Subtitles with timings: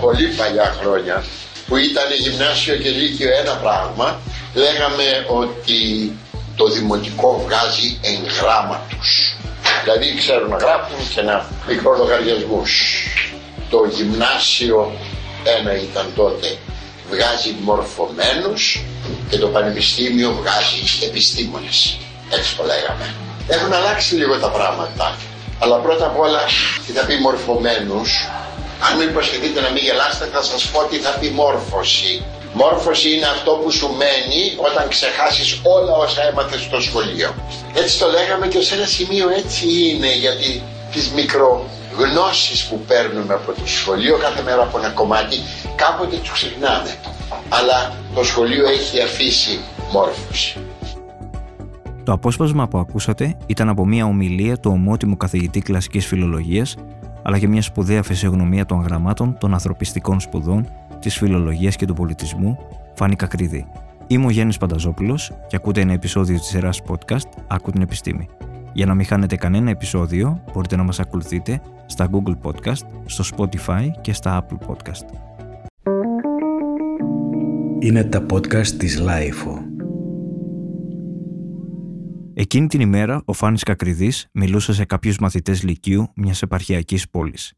[0.00, 1.24] πολύ παλιά χρόνια
[1.66, 4.20] που ήταν γυμνάσιο και λύκειο ένα πράγμα
[4.54, 6.12] λέγαμε ότι
[6.56, 9.34] το δημοτικό βγάζει εγγράμματος
[9.82, 12.62] δηλαδή ξέρουν να γράφουν και να μικρό λογαριασμού.
[13.70, 14.92] το γυμνάσιο
[15.58, 16.58] ένα ήταν τότε
[17.10, 18.82] βγάζει μορφωμένους
[19.30, 21.98] και το πανεπιστήμιο βγάζει επιστήμονες.
[22.30, 23.14] Έτσι το λέγαμε.
[23.48, 25.16] Έχουν αλλάξει λίγο τα πράγματα.
[25.58, 26.42] Αλλά πρώτα απ' όλα
[26.86, 28.28] τι θα πει μορφωμένους
[28.86, 32.22] αν μου υποσχεθείτε να μην γελάσετε θα σας πω τι θα πει μόρφωση.
[32.52, 37.34] Μόρφωση είναι αυτό που σου μένει όταν ξεχάσεις όλα όσα έμαθες στο σχολείο.
[37.74, 43.52] Έτσι το λέγαμε και ως ένα σημείο έτσι είναι γιατί τις μικρογνώσεις που παίρνουμε από
[43.52, 45.36] το σχολείο κάθε μέρα από ένα κομμάτι
[45.76, 46.94] κάποτε τους ξεχνάμε.
[47.48, 47.78] Αλλά
[48.14, 49.60] το σχολείο έχει αφήσει
[49.92, 50.58] μόρφωση.
[52.04, 56.76] Το απόσπασμα που ακούσατε ήταν από μια ομιλία του ομότιμου καθηγητή κλασικής φιλολογίας
[57.22, 60.66] αλλά και μια σπουδαία φυσιογνωμία των γραμμάτων των ανθρωπιστικών σπουδών,
[61.00, 62.58] της φιλολογίας και του πολιτισμού,
[62.94, 63.66] Φάνη Κακρίδη.
[64.06, 68.28] Είμαι ο Γιάννη Πανταζόπουλος και ακούτε ένα επεισόδιο της σειράς podcast Άκου την Επιστήμη.
[68.72, 73.90] Για να μην χάνετε κανένα επεισόδιο, μπορείτε να μας ακολουθείτε στα Google Podcast, στο Spotify
[74.00, 75.06] και στα Apple Podcast.
[77.78, 79.69] Είναι τα podcast της Lifeo.
[82.40, 87.52] Εκείνη την ημέρα, ο Φάνης Κακριδής μιλούσε σε κάποιους μαθητές λυκείου μιας επαρχιακής πόλης.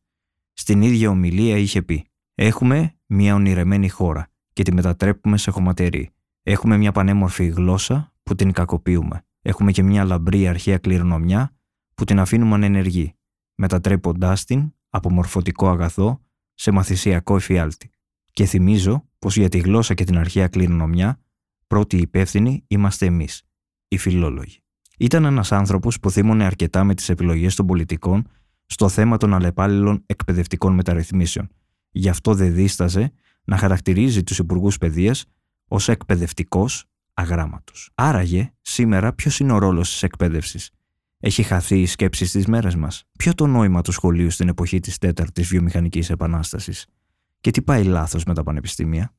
[0.52, 6.10] Στην ίδια ομιλία είχε πει «Έχουμε μια ονειρεμένη χώρα και τη μετατρέπουμε σε χωματερή.
[6.42, 9.26] Έχουμε μια πανέμορφη γλώσσα που την κακοποιούμε.
[9.42, 11.56] Έχουμε και μια λαμπρή αρχαία κληρονομιά
[11.94, 13.14] που την αφήνουμε ανενεργή,
[13.54, 16.20] μετατρέποντάς την από μορφωτικό αγαθό
[16.54, 17.90] σε μαθησιακό εφιάλτη.
[18.32, 21.20] Και θυμίζω πως για τη γλώσσα και την αρχαία κληρονομιά
[21.66, 23.42] πρώτοι υπεύθυνοι είμαστε εμείς,
[23.88, 24.61] οι φιλόλογοι.
[24.98, 28.26] Ήταν ένας άνθρωπος που θύμωνε αρκετά με τις επιλογές των πολιτικών
[28.66, 31.48] στο θέμα των αλλεπάλληλων εκπαιδευτικών μεταρρυθμίσεων.
[31.90, 33.12] Γι' αυτό δεν δίσταζε
[33.44, 35.24] να χαρακτηρίζει τους υπουργούς παιδείας
[35.68, 37.90] ως εκπαιδευτικός αγράμματος.
[37.94, 40.70] Άραγε, σήμερα, ποιος είναι ο ρόλος της εκπαίδευσης.
[41.18, 43.04] Έχει χαθεί η σκέψη στις μέρες μας.
[43.18, 46.86] Ποιο το νόημα του σχολείου στην εποχή της τέταρτης βιομηχανικής επανάστασης;
[47.40, 49.14] Και τι πάει λάθος με τα πανεπιστήμια;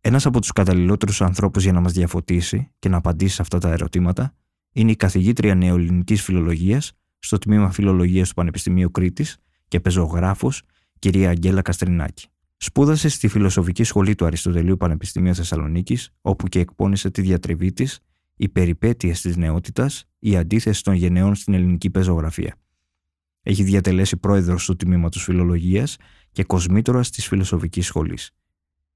[0.00, 3.68] Ένας από τους καταλληλότερους ανθρώπους για να μας διαφωτίσει και να απαντήσει σε αυτά τα
[3.68, 4.34] ερωτήματα
[4.78, 9.36] είναι η καθηγήτρια νεοελληνικής φιλολογίας στο τμήμα Φιλολογίας του Πανεπιστημίου Κρήτης
[9.68, 10.62] και πεζογράφος
[10.98, 12.26] κυρία Αγγέλα Καστρινάκη.
[12.56, 17.98] Σπούδασε στη Φιλοσοφική Σχολή του Αριστοτελείου Πανεπιστημίου Θεσσαλονίκης, όπου και εκπώνησε τη διατριβή της
[18.36, 22.54] Οι Περιπέτειε της Νεότητας, η αντίθεση των γενναιών στην ελληνική πεζογραφία.
[23.42, 25.96] Έχει διατελέσει πρόεδρος του τμήματος Φιλολογίας
[26.32, 28.30] και κοσμήτορα της Φιλοσοφικής Σχολής.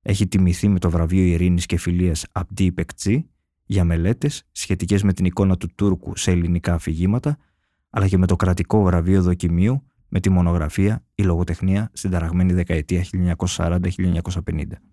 [0.02, 3.26] Έχει τιμηθεί με το βραβείο Ειρήνης και Φιλίας Απτή Πεκτζή
[3.64, 7.36] για μελέτες σχετικές με την εικόνα του Τούρκου σε ελληνικά αφηγήματα,
[7.90, 9.82] αλλά και με το κρατικό βραβείο δοκιμίου
[10.14, 13.04] με τη μονογραφία «Η λογοτεχνία στην ταραγμένη δεκαετία
[13.46, 13.80] 1940-1950».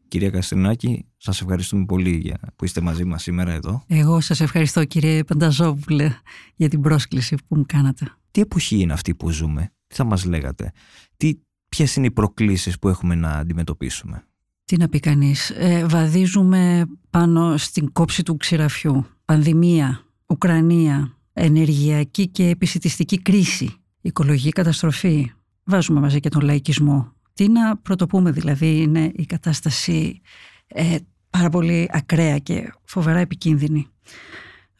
[0.07, 3.83] Κυρία Καστρινάκη, σας ευχαριστούμε πολύ για που είστε μαζί μας σήμερα εδώ.
[3.87, 6.15] Εγώ σας ευχαριστώ κύριε Πανταζόπουλε
[6.55, 8.13] για την πρόσκληση που μου κάνατε.
[8.31, 10.71] Τι εποχή είναι αυτή που ζούμε, τι θα μας λέγατε,
[11.17, 14.23] τι, ποιες είναι οι προκλήσεις που έχουμε να αντιμετωπίσουμε;
[14.69, 15.49] Τι να πει κανείς.
[15.49, 19.05] Ε, βαδίζουμε πάνω στην κόψη του ξηραφιού.
[19.25, 25.31] Πανδημία, Ουκρανία, ενεργειακή και επισητιστική κρίση, οικολογική καταστροφή.
[25.63, 27.13] Βάζουμε μαζί και τον λαϊκισμό.
[27.33, 30.21] Τι να πρωτοπούμε δηλαδή είναι η κατάσταση
[30.67, 30.95] ε,
[31.29, 33.87] πάρα πολύ ακραία και φοβερά επικίνδυνη.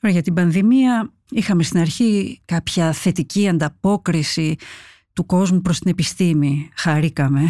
[0.01, 4.56] για την πανδημία είχαμε στην αρχή κάποια θετική ανταπόκριση
[5.13, 6.69] του κόσμου προς την επιστήμη.
[6.75, 7.41] Χαρήκαμε.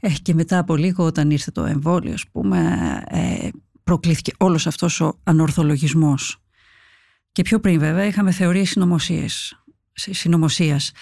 [0.00, 3.48] Ε, και μετά από λίγο όταν ήρθε το εμβόλιο, ας πούμε, ε,
[3.84, 6.42] προκλήθηκε όλος αυτός ο ανορθολογισμός.
[7.32, 8.76] Και πιο πριν βέβαια είχαμε θεωρίες
[9.92, 10.92] συνωμοσίας.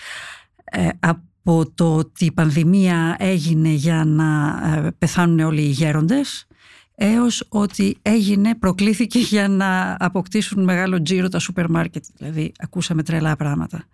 [0.65, 6.47] Ε, από το ότι η πανδημία έγινε για να ε, πεθάνουν όλοι οι γέροντες
[6.95, 12.05] έως ότι έγινε, προκλήθηκε για να αποκτήσουν μεγάλο τζίρο τα σούπερ μάρκετ.
[12.17, 13.85] Δηλαδή ακούσαμε τρελά πράγματα.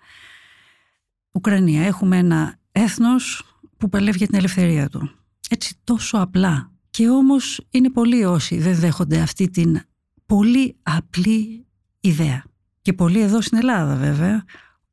[1.33, 1.87] Ουκρανία.
[1.87, 3.52] Έχουμε ένα έθνος
[3.83, 5.11] που παλεύει για την ελευθερία του.
[5.51, 6.73] Έτσι τόσο απλά.
[6.91, 9.81] Και όμως είναι πολλοί όσοι δεν δέχονται αυτή την
[10.27, 11.67] πολύ απλή
[12.01, 12.45] ιδέα.
[12.83, 14.45] Και πολλοί εδώ στην Ελλάδα βέβαια,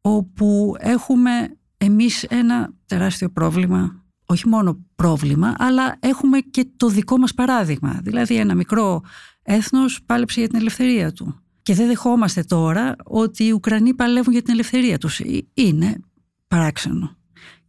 [0.01, 7.33] όπου έχουμε εμείς ένα τεράστιο πρόβλημα, όχι μόνο πρόβλημα, αλλά έχουμε και το δικό μας
[7.33, 7.99] παράδειγμα.
[8.03, 9.01] Δηλαδή ένα μικρό
[9.41, 11.39] έθνος πάλεψε για την ελευθερία του.
[11.61, 15.19] Και δεν δεχόμαστε τώρα ότι οι Ουκρανοί παλεύουν για την ελευθερία τους.
[15.19, 15.99] Ε, είναι
[16.47, 17.18] παράξενο.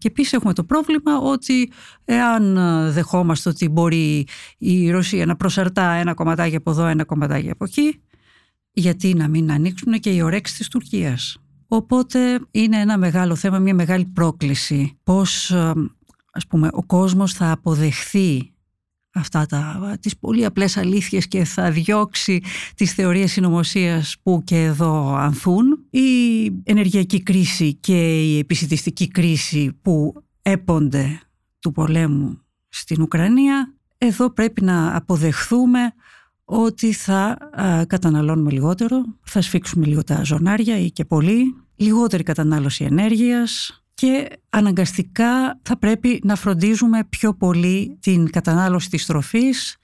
[0.01, 1.73] Και επίσης έχουμε το πρόβλημα ότι
[2.05, 2.55] εάν
[2.93, 4.27] δεχόμαστε ότι μπορεί
[4.59, 8.03] η Ρωσία να προσαρτά ένα κομματάκι από εδώ, ένα κομματάκι από εκεί,
[8.73, 11.39] γιατί να μην ανοίξουν και οι ορέξει της Τουρκίας.
[11.69, 14.99] Οπότε είναι ένα μεγάλο θέμα, μια μεγάλη πρόκληση.
[15.03, 15.51] Πώς
[16.33, 18.53] ας πούμε ο κόσμος θα αποδεχθεί
[19.15, 22.43] αυτά τα, τις πολύ απλές αλήθειες και θα διώξει
[22.75, 25.85] τις θεωρίες συνωμοσίας που και εδώ ανθούν.
[25.91, 31.21] Η ενεργειακή κρίση και η επισητιστική κρίση που έπονται
[31.59, 35.81] του πολέμου στην Ουκρανία, εδώ πρέπει να αποδεχθούμε
[36.45, 37.39] ότι θα
[37.87, 45.61] καταναλώνουμε λιγότερο, θα σφίξουμε λίγο τα ζωνάρια ή και πολύ, λιγότερη κατανάλωση ενέργειας και αναγκαστικά
[45.63, 49.77] θα πρέπει να φροντίζουμε πιο πολύ την κατανάλωση της τροφής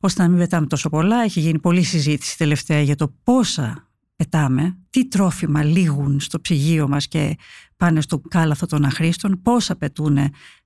[0.00, 1.22] ώστε να μην πετάμε τόσο πολλά.
[1.22, 7.08] Έχει γίνει πολλή συζήτηση τελευταία για το πόσα πετάμε, τι τρόφιμα λήγουν στο ψυγείο μας
[7.08, 7.36] και
[7.76, 10.18] πάνε στο κάλαθο των αχρήστων, πόσα πετούν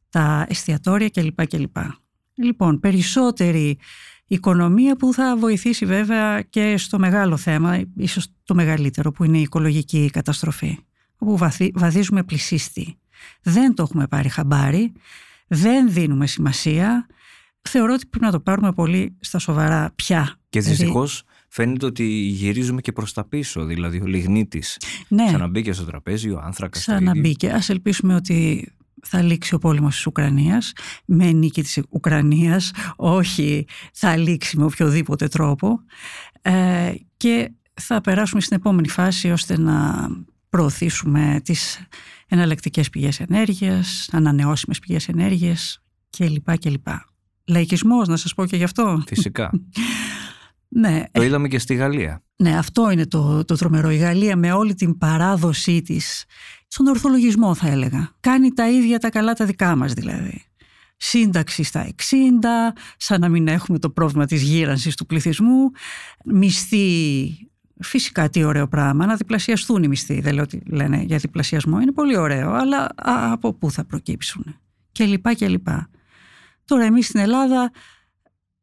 [0.09, 1.47] τα εστιατόρια κλπ.
[1.47, 1.77] κλπ.
[2.35, 3.79] Λοιπόν, περισσότερη
[4.27, 9.43] οικονομία που θα βοηθήσει βέβαια και στο μεγάλο θέμα, ίσως το μεγαλύτερο που είναι η
[9.43, 10.79] οικολογική καταστροφή,
[11.19, 12.99] όπου βαδίζουμε πλησίστη.
[13.43, 14.93] Δεν το έχουμε πάρει χαμπάρι,
[15.47, 17.07] δεν δίνουμε σημασία.
[17.63, 20.39] Θεωρώ ότι πρέπει να το πάρουμε πολύ στα σοβαρά πια.
[20.49, 23.65] Και δηλαδή δυστυχώς φαίνεται ότι γυρίζουμε και προς τα πίσω.
[23.65, 25.27] Δηλαδή, ο λιγνίτης ναι.
[25.27, 26.81] ξαναμπήκε στο τραπέζι, ο άνθρακας.
[26.81, 27.51] Ξαναμπήκε.
[27.51, 28.69] Α ελπίσουμε ότι
[29.07, 30.73] θα λήξει ο πόλεμος της Ουκρανίας
[31.05, 35.81] με νίκη της Ουκρανίας, όχι θα λήξει με οποιοδήποτε τρόπο
[36.43, 40.09] ε, και θα περάσουμε στην επόμενη φάση ώστε να
[40.55, 41.87] προωθήσουμε τις
[42.29, 45.83] εναλλακτικές πηγές ενέργειας, ανανεώσιμες πηγές ενέργειας
[46.17, 46.59] κλπ.
[46.59, 46.87] κλπ.
[47.45, 49.03] Λαϊκισμός, να σας πω και γι' αυτό.
[49.07, 49.51] Φυσικά.
[50.83, 51.03] ναι.
[51.13, 52.23] Το είδαμε και στη Γαλλία.
[52.37, 53.91] Ναι, αυτό είναι το, το τρομερό.
[53.91, 56.25] Η Γαλλία με όλη την παράδοσή της
[56.67, 58.11] στον ορθολογισμό θα έλεγα.
[58.21, 60.45] Κάνει τα ίδια τα καλά τα δικά μας δηλαδή.
[60.97, 61.95] Σύνταξη στα 60,
[62.97, 65.71] σαν να μην έχουμε το πρόβλημα της γύρανσης του πληθυσμού.
[66.25, 67.27] Μισθή,
[67.85, 70.21] φυσικά τι ωραίο πράγμα, να διπλασιαστούν οι μισθοί.
[70.21, 72.89] Δεν λέω ότι λένε για διπλασιασμό, είναι πολύ ωραίο, αλλά
[73.33, 74.57] από πού θα προκύψουν.
[74.93, 75.89] Και λοιπά και λοιπά.
[76.65, 77.71] Τώρα εμείς στην Ελλάδα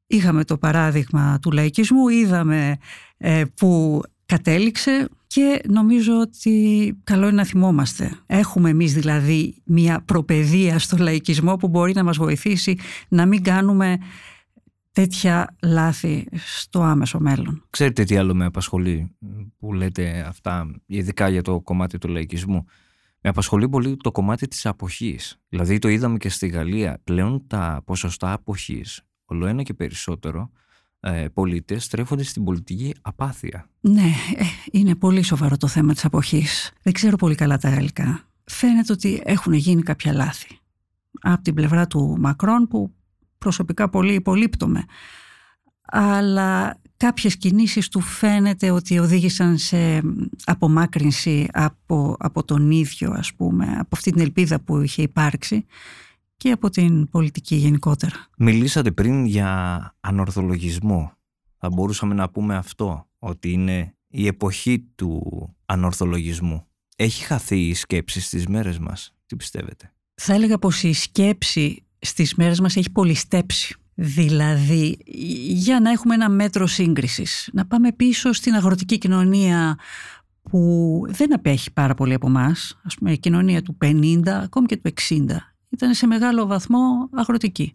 [0.07, 2.77] είχαμε το παράδειγμα του λαϊκισμού, είδαμε
[3.17, 8.17] ε, που κατέληξε και νομίζω ότι καλό είναι να θυμόμαστε.
[8.25, 12.77] Έχουμε εμείς δηλαδή μια προπαιδεία στο λαϊκισμό που μπορεί να μας βοηθήσει
[13.07, 13.97] να μην κάνουμε
[14.91, 17.65] τέτοια λάθη στο άμεσο μέλλον.
[17.69, 19.15] Ξέρετε τι άλλο με απασχολεί
[19.57, 22.65] που λέτε αυτά, ειδικά για το κομμάτι του λαϊκισμού;
[23.21, 25.39] Με απασχολεί πολύ το κομμάτι της αποχής.
[25.49, 27.01] Δηλαδή το είδαμε και στη Γαλλία.
[27.03, 30.51] Πλέον τα ποσοστά αποχής, όλο ένα και περισσότερο,
[30.99, 33.69] ε, πολίτες στρέφονται στην πολιτική απάθεια.
[33.79, 36.71] Ναι, ε, είναι πολύ σοβαρό το θέμα της αποχής.
[36.81, 38.29] Δεν ξέρω πολύ καλά τα γαλλικά.
[38.43, 40.59] Φαίνεται ότι έχουν γίνει κάποια λάθη.
[41.21, 42.93] Από την πλευρά του Μακρόν που
[43.41, 44.85] προσωπικά πολύ υπολείπτομαι.
[45.81, 50.01] Αλλά κάποιες κινήσεις του φαίνεται ότι οδήγησαν σε
[50.45, 55.65] απομάκρυνση από, από τον ίδιο ας πούμε, από αυτή την ελπίδα που είχε υπάρξει
[56.37, 58.27] και από την πολιτική γενικότερα.
[58.37, 61.13] Μιλήσατε πριν για ανορθολογισμό.
[61.57, 65.21] Θα μπορούσαμε να πούμε αυτό, ότι είναι η εποχή του
[65.65, 66.65] ανορθολογισμού.
[66.95, 69.13] Έχει χαθεί η σκέψη στις μέρες μας.
[69.25, 73.75] Τι πιστεύετε; Θα έλεγα πως η σκέψη στις μέρες μας έχει πολυστέψει.
[73.93, 74.97] Δηλαδή,
[75.47, 79.77] για να έχουμε ένα μέτρο σύγκρισης, να πάμε πίσω στην αγροτική κοινωνία
[80.41, 84.77] που δεν απέχει πάρα πολύ από εμάς, ας πούμε η κοινωνία του 50, ακόμη και
[84.77, 85.25] του 60
[85.69, 87.73] ήταν σε μεγάλο βαθμό αγροτική.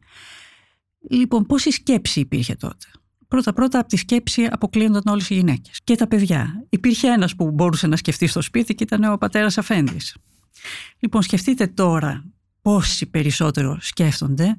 [1.10, 2.86] Λοιπόν, πόση σκέψη υπήρχε τότε;
[3.28, 6.66] Πρώτα-πρώτα από τη σκέψη αποκλείονταν όλες οι γυναίκες και τα παιδιά.
[6.68, 10.16] Υπήρχε ένας που μπορούσε να σκεφτεί στο σπίτι και ήταν ο πατέρας Αφέντης.
[10.98, 12.24] Λοιπόν, σκεφτείτε τώρα
[12.66, 14.58] πόσοι περισσότερο σκέφτονται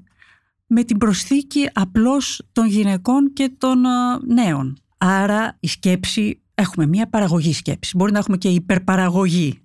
[0.68, 3.82] με την προσθήκη απλώς των γυναικών και των
[4.28, 4.78] νέων.
[4.98, 7.96] Άρα η σκέψη, έχουμε μια παραγωγή σκέψης.
[7.96, 9.60] Μπορεί να έχουμε και υπερπαραγωγή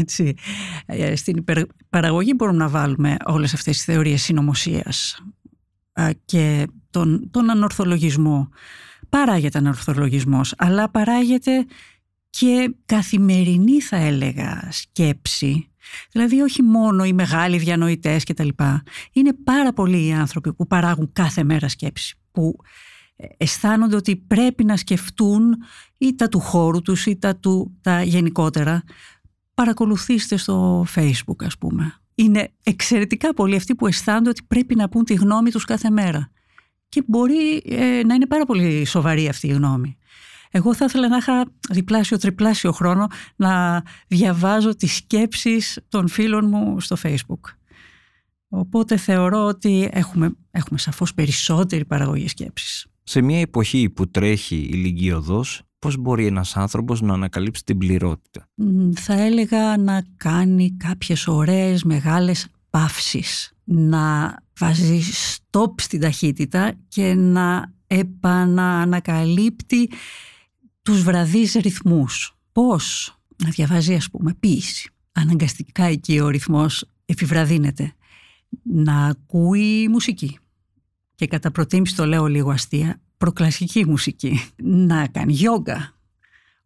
[0.00, 0.34] έτσι.
[0.86, 5.24] Ε, στην υπερπαραγωγή μπορούμε να βάλουμε όλες αυτές τις θεωρίες συνωμοσίας
[6.24, 8.48] και τον, τον ανορθολογισμό.
[9.08, 11.66] Παράγεται ανορθολογισμός, αλλά παράγεται
[12.30, 15.68] και καθημερινή θα έλεγα σκέψη.
[16.12, 18.82] Δηλαδή όχι μόνο οι μεγάλοι διανοητές και τα λοιπά.
[19.12, 22.16] Είναι πάρα πολλοί οι άνθρωποι που παράγουν κάθε μέρα σκέψη.
[22.32, 22.56] Που
[23.16, 25.56] ε, αισθάνονται ότι πρέπει να σκεφτούν
[25.98, 28.82] ή τα του χώρου τους ή τα, του, τα γενικότερα
[29.54, 31.94] παρακολουθήστε στο facebook ας πούμε.
[32.14, 36.30] Είναι εξαιρετικά πολλοί αυτοί που αισθάνονται ότι πρέπει να πούν τη γνώμη τους κάθε μέρα.
[36.88, 39.97] Και μπορεί ε, να είναι πάρα πολύ σοβαρή αυτή η γνώμη.
[40.50, 46.80] Εγώ θα ήθελα να είχα διπλάσιο, τριπλάσιο χρόνο να διαβάζω τις σκέψεις των φίλων μου
[46.80, 47.40] στο facebook.
[48.48, 52.86] Οπότε θεωρώ ότι έχουμε, έχουμε σαφώς περισσότερη παραγωγή σκέψης.
[53.02, 58.48] Σε μια εποχή που τρέχει ηλικιωδώς, πώς μπορεί ένας άνθρωπος να ανακαλύψει την πληρότητα;
[58.94, 67.72] Θα έλεγα να κάνει κάποιες ωραίες, μεγάλες, παύσεις, να βάζει στόπ στην ταχύτητα και να
[67.86, 69.90] επαναανακαλύπτει
[70.88, 72.36] τους βραδείς ρυθμούς.
[72.52, 74.90] Πώς να διαβάζει ας πούμε ποίηση.
[75.12, 77.92] Αναγκαστικά εκεί ο ρυθμός επιβραδύνεται.
[78.62, 80.38] Να ακούει μουσική.
[81.14, 84.40] Και κατά προτίμηση το λέω λίγο αστεία, προκλασική μουσική.
[84.62, 85.97] Να κάνει γιόγκα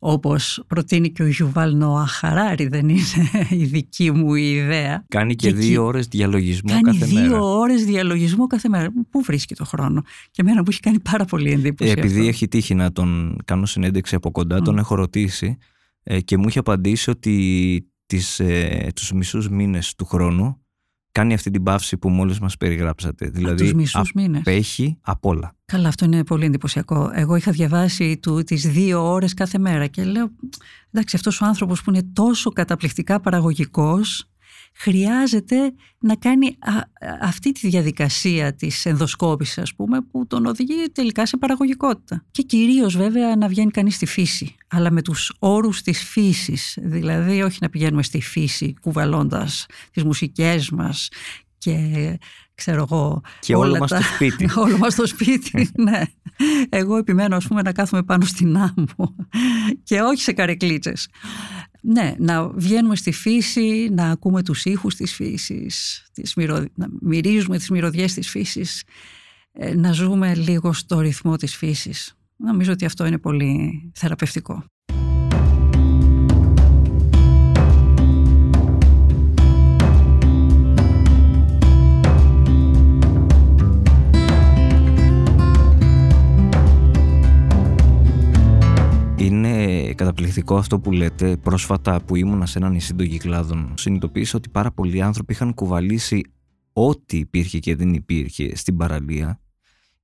[0.05, 3.01] όπως προτείνει και ο Γιουβάλ Νοά Χαράρη, δεν είναι
[3.63, 5.05] η δική μου ιδέα.
[5.09, 7.29] Κάνει και, δύο ώρες διαλογισμό κάνει κάθε δύο μέρα.
[7.29, 8.93] δύο ώρες διαλογισμό κάθε μέρα.
[9.11, 12.29] Πού βρίσκει το χρόνο; Και εμένα μου έχει κάνει πάρα πολύ εντύπωση Ε, Επειδή αυτό.
[12.29, 15.57] έχει τύχει να τον κάνω συνέντευξη από κοντά, τον έχω ρωτήσει
[16.03, 20.61] ε, και μου είχε απαντήσει ότι τις, ε, τους μισούς μήνες του χρόνου
[21.13, 23.29] κάνει αυτή την παύση που μόλις μας περιγράψατε.
[23.29, 24.41] Δηλαδή τους μισούς μήνες.
[24.41, 25.57] απέχει απ' όλα.
[25.73, 27.11] Καλά, αυτό είναι πολύ εντυπωσιακό.
[27.15, 30.31] Εγώ είχα διαβάσει του, τις δύο ώρες κάθε μέρα και λέω,
[30.91, 34.25] εντάξει, αυτός ο άνθρωπος που είναι τόσο καταπληκτικά παραγωγικός,
[34.75, 36.87] χρειάζεται να κάνει α- α-
[37.21, 42.25] αυτή τη διαδικασία της ενδοσκόπησης, ας πούμε, που τον οδηγεί τελικά σε παραγωγικότητα.
[42.31, 46.79] Και κυρίως βέβαια να βγαίνει κανείς στη φύση, αλλά με τους όρους της φύσης.
[46.83, 51.09] Δηλαδή όχι να πηγαίνουμε στη φύση κουβαλώντας τις μουσικές μας
[51.59, 52.19] και
[52.63, 54.49] ξέρω εγώ Και όλο όλα μας τα- στο σπίτι.
[54.65, 56.03] όλο μας στο σπίτι, ναι.
[56.69, 59.17] Εγώ επιμένω ας πούμε να κάθομαι πάνω στην άμμο
[59.89, 61.09] και όχι σε καρεκλίτσες.
[61.83, 66.65] Ναι, να βγαίνουμε στη φύση, να ακούμε τους ήχους της φύσης, τις μυρο...
[66.75, 68.83] να μυρίζουμε τις μυρωδιές της φύσης,
[69.53, 72.15] ε, να ζούμε λίγο στο ρυθμό της φύσης.
[72.37, 74.65] Νομίζω ότι αυτό είναι πολύ θεραπευτικό.
[90.03, 91.37] Καταπληκτικό αυτό που λέτε.
[91.37, 96.23] Πρόσφατα που ήμουνα σε ένα νησί των Κυκλάδων, συνειδητοποίησα ότι πάρα πολλοί άνθρωποι είχαν κουβαλήσει
[96.73, 99.41] ό,τι υπήρχε και δεν υπήρχε στην παραλία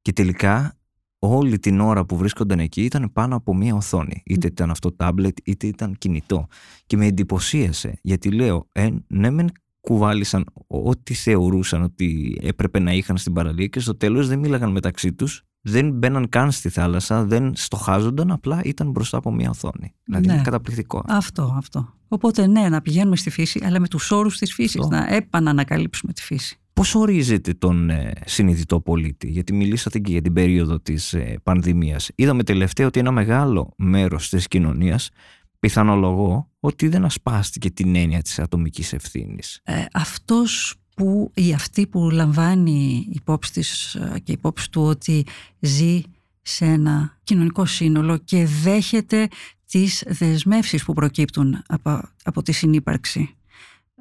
[0.03, 0.79] και τελικά
[1.19, 4.23] όλη την ώρα που βρίσκονταν εκεί ήταν πάνω από μία οθόνη.
[4.25, 6.47] Είτε ήταν αυτό τάμπλετ είτε ήταν κινητό.
[6.87, 9.51] Και με εντυπωσίασε γιατί λέω, ε, ναι μεν
[9.81, 15.13] κουβάλισαν ό,τι θεωρούσαν ότι έπρεπε να είχαν στην παραλία και στο τέλος δεν μίλαγαν μεταξύ
[15.13, 19.95] τους δεν μπαίναν καν στη θάλασσα, δεν στοχάζονταν, απλά ήταν μπροστά από μια οθόνη.
[20.05, 20.33] Δηλαδή Ναι.
[20.33, 21.05] είναι καταπληκτικό.
[21.09, 21.95] Αυτό, αυτό.
[22.09, 24.97] Οπότε ναι, να πηγαίνουμε στη φύση, αλλά με τους όρους της φύσης, Αυτό.
[24.97, 26.57] να επανανακαλύψουμε τη φύση.
[26.73, 32.11] Πώς ορίζετε τον ε, συνειδητό πολίτη, γιατί μιλήσατε και για την περίοδο της ε, πανδημίας.
[32.15, 35.11] Είδαμε τελευταία ότι ένα μεγάλο μέρος της κοινωνίας
[35.59, 39.61] πιθανολογώ ότι δεν ασπάστηκε την έννοια της ατομικής ευθύνης.
[39.65, 45.27] ε, αυτός που ή αυτή που λαμβάνει υπόψη της ε, και υπόψη του ότι
[45.61, 46.03] ζει
[46.43, 49.29] σε ένα κοινωνικό σύνολο και δέχεται
[49.71, 53.37] τις δεσμεύσεις που προκύπτουν από, από τη συνύπαρξη.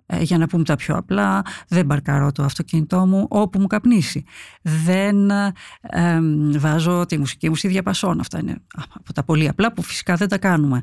[0.05, 4.23] Ε, για να πούμε τα πιο απλά, δεν παρκαρώ το αυτοκίνητό μου όπου μου καπνίσει.
[4.61, 6.19] Δεν ε, ε,
[6.57, 8.19] βάζω τη μουσική μου στη διαπασόν.
[8.19, 8.57] Αυτά είναι
[8.93, 10.81] από τα πολύ απλά που φυσικά δεν τα κάνουμε.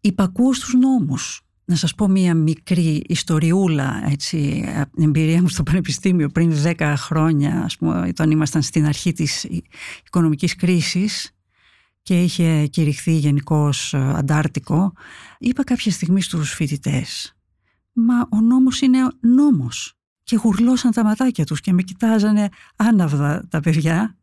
[0.00, 1.42] Υπακούω στους νόμους.
[1.70, 6.28] Να σας πω μία μικρή ιστοριούλα έτσι, από την εμπειρία μου στο Πανεπιστήμιο.
[6.28, 9.46] Πριν 10 χρόνια, ας πούμε, όταν ήμασταν στην αρχή της
[10.06, 11.30] οικονομικής κρίσης
[12.02, 14.92] και είχε κηρυχθεί γενικώς αντάρτικο,
[15.38, 17.36] είπα κάποια στιγμή στους φοιτητές
[17.92, 23.60] «Μα ο νόμος είναι νόμος» και γουρλώσαν τα ματάκια τους και με κοιτάζανε άναυδα τα
[23.60, 24.16] παιδιά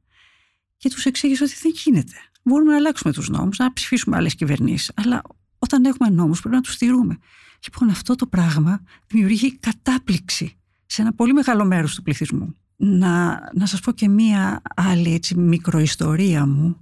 [0.77, 2.15] και τους εξήγησα ότι δεν γίνεται.
[2.43, 5.21] Μπορούμε να αλλάξουμε τους νόμους, να ψηφίσουμε άλλες κυβερνήσεις, αλλά
[5.59, 7.17] όταν έχουμε νόμους πρέπει να τους στηρούμε.
[7.63, 12.55] Λοιπόν, αυτό το πράγμα δημιουργεί κατάπληξη σε ένα πολύ μεγάλο μέρος του πληθυσμού.
[12.75, 16.77] Να, να σας πω και μία άλλη έτσι, μικροϊστορία μου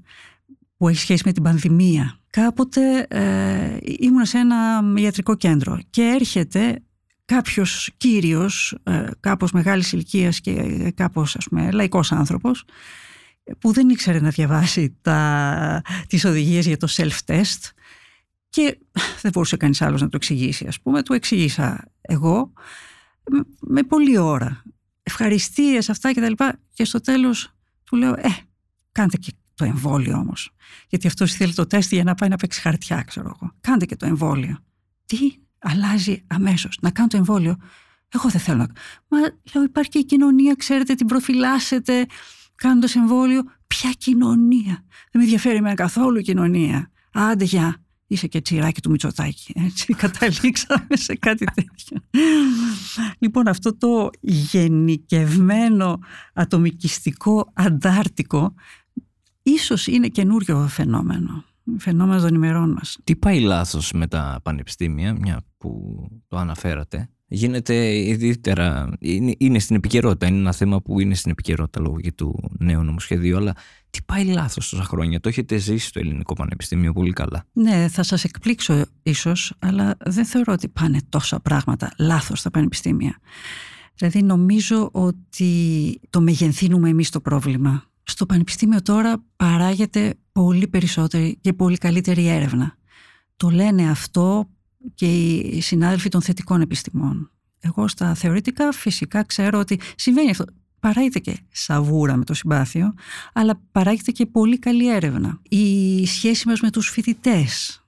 [0.77, 2.19] που έχει σχέση με την πανδημία.
[2.29, 6.83] Κάποτε ε, ήμουν σε ένα ιατρικό κέντρο και έρχεται
[7.25, 10.53] κάποιος κύριος, ε, κάπως μεγάλης ηλικίας και
[10.95, 12.65] κάπως ας πούμε λαϊκός άνθρωπος
[13.59, 17.69] που δεν ήξερε να διαβάσει τα, τις οδηγίες για το self-test
[18.55, 18.77] και
[19.21, 21.03] δεν μπορούσε κανείς άλλος να το εξηγήσει ας πούμε.
[21.03, 22.53] Του εξηγήσα εγώ
[23.31, 24.63] με, με πολλή ώρα.
[25.03, 28.29] Ευχαριστίες αυτά και τα λοιπά και στο τέλος του λέω ε,
[28.91, 30.51] κάντε και το εμβόλιο όμως.
[30.87, 33.51] Γιατί αυτός θέλει το τεστ για να πάει να παίξει χαρτιά ξέρω εγώ.
[33.61, 34.57] Κάντε και το εμβόλιο.
[35.05, 35.17] Τι
[35.59, 36.77] αλλάζει αμέσως.
[36.81, 37.57] Να κάνω το εμβόλιο.
[38.09, 38.67] Εγώ δεν θέλω να...
[39.07, 39.17] Μα
[39.53, 42.05] λέω υπάρχει και η κοινωνία, ξέρετε την προφυλάσσετε
[42.55, 43.43] κάνοντας εμβόλιο.
[43.67, 46.91] Ποια κοινωνία; Δεν με ενδιαφέρει εμένα καθόλου η κοινωνία.
[47.13, 47.84] Άντε γεια.
[48.07, 49.53] Είσαι και τσιράκι του Μητσοτάκη.
[49.65, 51.97] Έτσι καταλήξαμε σε κάτι τέτοιο.
[53.19, 55.99] λοιπόν αυτό το γενικευμένο
[56.33, 58.53] ατομικιστικό αντάρτικο
[59.43, 61.43] ίσως είναι καινούριο φαινόμενο.
[61.77, 62.97] Φαινόμενο των ημερών μας.
[63.03, 69.75] Τι πάει λάθος με τα πανεπιστήμια, μια που το αναφέρατε; Γίνεται ιδιαίτερα, είναι, είναι στην
[69.75, 73.55] επικαιρότητα, είναι ένα θέμα που είναι στην επικαιρότητα λόγω και του νέου νομοσχεδίου, αλλά
[73.95, 77.45] τι πάει λάθος τόσα χρόνια, το έχετε ζήσει στο ελληνικό πανεπιστήμιο πολύ καλά.
[77.53, 83.19] Ναι, θα σας εκπλήξω ίσως, αλλά δεν θεωρώ ότι πάνε τόσα πράγματα λάθος στα πανεπιστήμια.
[83.95, 87.83] Δηλαδή νομίζω ότι το μεγενθύνουμε εμείς το πρόβλημα.
[88.03, 92.77] Στο πανεπιστήμιο τώρα παράγεται πολύ περισσότερη και πολύ καλύτερη έρευνα.
[93.37, 94.49] Το λένε αυτό
[94.95, 97.31] και οι συνάδελφοι των θετικών επιστημών.
[97.59, 100.45] Εγώ στα θεωρητικά φυσικά ξέρω ότι συμβαίνει αυτό.
[100.85, 102.93] Παράγεται και σαβούρα με το συμπάθειο,
[103.33, 105.39] αλλά παράγεται και πολύ καλή έρευνα.
[105.49, 107.83] Η σχέση μας με τους φοιτητές,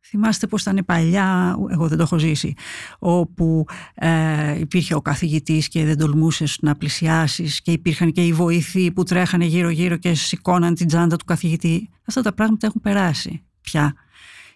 [0.00, 2.54] Θυμάστε πώς ήταν παλιά, εγώ δεν το έχω ζήσει,
[2.98, 8.92] όπου ε, υπήρχε ο καθηγητής και δεν τολμούσες να πλησιάσεις και υπήρχαν και οι βοηθοί
[8.92, 11.90] που τρέχανε γύρω-γύρω και σηκώναν την τσάντα του καθηγητή.
[12.04, 13.94] Αυτά τα πράγματα έχουν περάσει πια.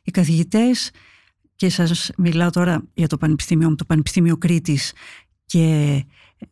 [0.02, 0.90] Οι καθηγητές,
[1.56, 4.92] και σας μιλάω τώρα για το Πανεπιστήμιο το Πανεπιστήμιο Κρήτης
[5.46, 6.04] και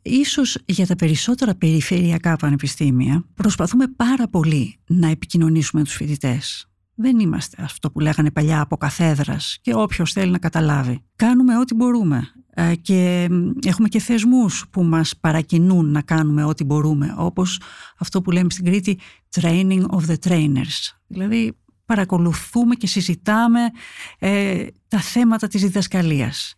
[0.03, 7.63] ίσως για τα περισσότερα περιφερειακά πανεπιστήμια, προσπαθούμε πάρα πολύ να επικοινωνήσουμε τους φοιτητές δεν είμαστε
[7.63, 11.05] αυτό που λέγανε παλιά από καθέδρας και όποιος θέλει να καταλάβει.
[11.17, 13.29] Κάνουμε ό,τι μπορούμε ε, και
[13.67, 17.61] έχουμε και θεσμούς που μας παρακινούν να κάνουμε ό,τι μπορούμε όπως
[17.99, 18.99] αυτό που λέμε στην Κρήτη
[19.41, 20.97] training of the trainers.
[21.07, 23.61] Δηλαδή παρακολουθούμε και συζητάμε
[24.19, 26.55] ε, τα θέματα της διδασκαλίας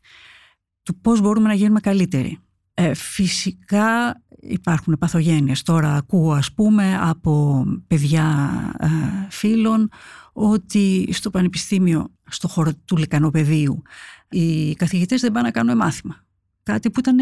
[0.82, 2.38] του πώς μπορούμε να γίνουμε καλύτεροι.
[2.74, 5.62] Ε, φυσικά υπάρχουν παθογένειες.
[5.62, 8.86] Τώρα ακούω ας πούμε από παιδιά ε,
[9.30, 9.88] φίλων
[10.32, 13.82] ότι στο πανεπιστήμιο, στο χώρο του λικανοπεδίου,
[14.28, 16.24] οι καθηγητές δεν πάνε να κάνουν μάθημα.
[16.62, 17.16] Κάτι που ήταν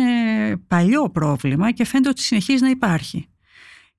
[0.67, 3.27] παλιό πρόβλημα και φαίνεται ότι συνεχίζει να υπάρχει.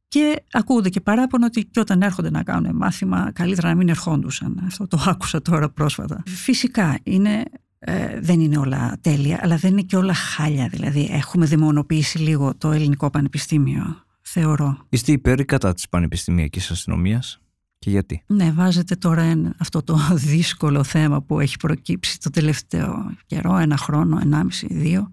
[0.07, 4.63] Και ακούγονται και παράπονο ότι και όταν έρχονται να κάνουν μάθημα, καλύτερα να μην ερχόντουσαν.
[4.65, 6.23] Αυτό το άκουσα τώρα πρόσφατα.
[6.25, 7.43] Φυσικά είναι
[7.85, 10.67] ε, δεν είναι όλα τέλεια, αλλά δεν είναι και όλα χάλια.
[10.67, 14.77] Δηλαδή, έχουμε δαιμονοποιήσει λίγο το ελληνικό πανεπιστήμιο, θεωρώ.
[14.89, 17.41] Είστε υπέρ ή κατά της πανεπιστημιακής αστυνομίας
[17.79, 19.99] και γιατί; Ναι, βάζετε τώρα αυτό το
[20.33, 25.09] δύσκολο θέμα που έχει προκύψει το τελευταίο καιρό, ένα χρόνο, ενάμιση, δύο.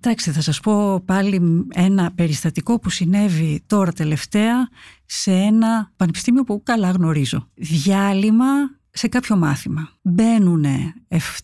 [0.00, 4.68] Εντάξει, θα σας πω πάλι ένα περιστατικό που συνέβη τώρα τελευταία
[5.04, 7.48] σε ένα πανεπιστήμιο που καλά γνωρίζω.
[7.54, 8.44] Διάλειμμα
[8.94, 9.88] σε κάποιο μάθημα.
[10.02, 10.64] Μπαίνουν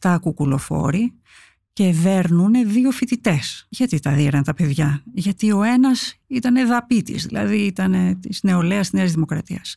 [0.01, 1.13] 7 κουκουλοφόροι
[1.73, 3.67] και δέρνουν δύο φοιτητές.
[3.69, 8.93] Γιατί τα δίραν τα παιδιά, Γιατί ο ένας ήταν εδαπίτη, δηλαδή ήταν της νεολαίας της
[8.99, 9.77] Νέας Δημοκρατίας.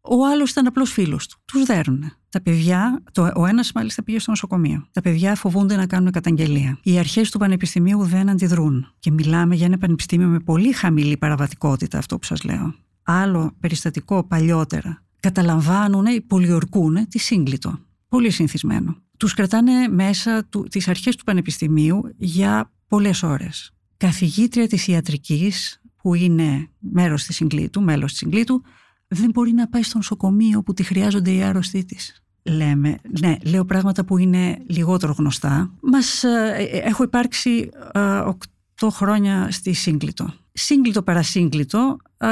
[0.00, 1.38] Ο άλλος ήταν απλός φίλος του.
[1.44, 2.12] Τους δέρνουν.
[2.28, 4.86] Τα παιδιά, το, ο ένας μάλιστα πήγε στο νοσοκομείο.
[4.90, 6.78] Τα παιδιά φοβούνται να κάνουν καταγγελία.
[6.82, 8.92] Οι αρχές του πανεπιστημίου δεν αντιδρούν.
[8.98, 12.74] Και μιλάμε για ένα πανεπιστήμιο με πολύ χαμηλή παραβατικότητα, αυτό που σας λέω.
[13.02, 17.78] Άλλο περιστατικό παλιότερα καταλαμβάνουν, πολιορκούν τη σύγκλιτο.
[18.08, 18.96] Πολύ συνηθισμένο.
[19.16, 23.72] Τους κρατάνε μέσα του, τις αρχές του πανεπιστημίου για πολλές ώρες.
[23.96, 28.62] Καθηγήτρια της ιατρικής, που είναι μέρος της συγκλήτου, μέλος της συγκλήτου,
[29.08, 32.22] δεν μπορεί να πάει στο νοσοκομείο που τη χρειάζονται οι άρρωστοι της.
[32.42, 35.74] Λέμε, ναι, λέω πράγματα που είναι λιγότερο γνωστά.
[35.80, 40.34] Μας, ε, ε, έχω υπάρξει ε, οκτώ χρόνια στη Σύγκλιτο.
[40.52, 42.26] Σύγκλιτο παρασύγκλιτο, ε,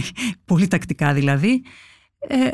[0.50, 1.62] πολύ τακτικά δηλαδή, ε,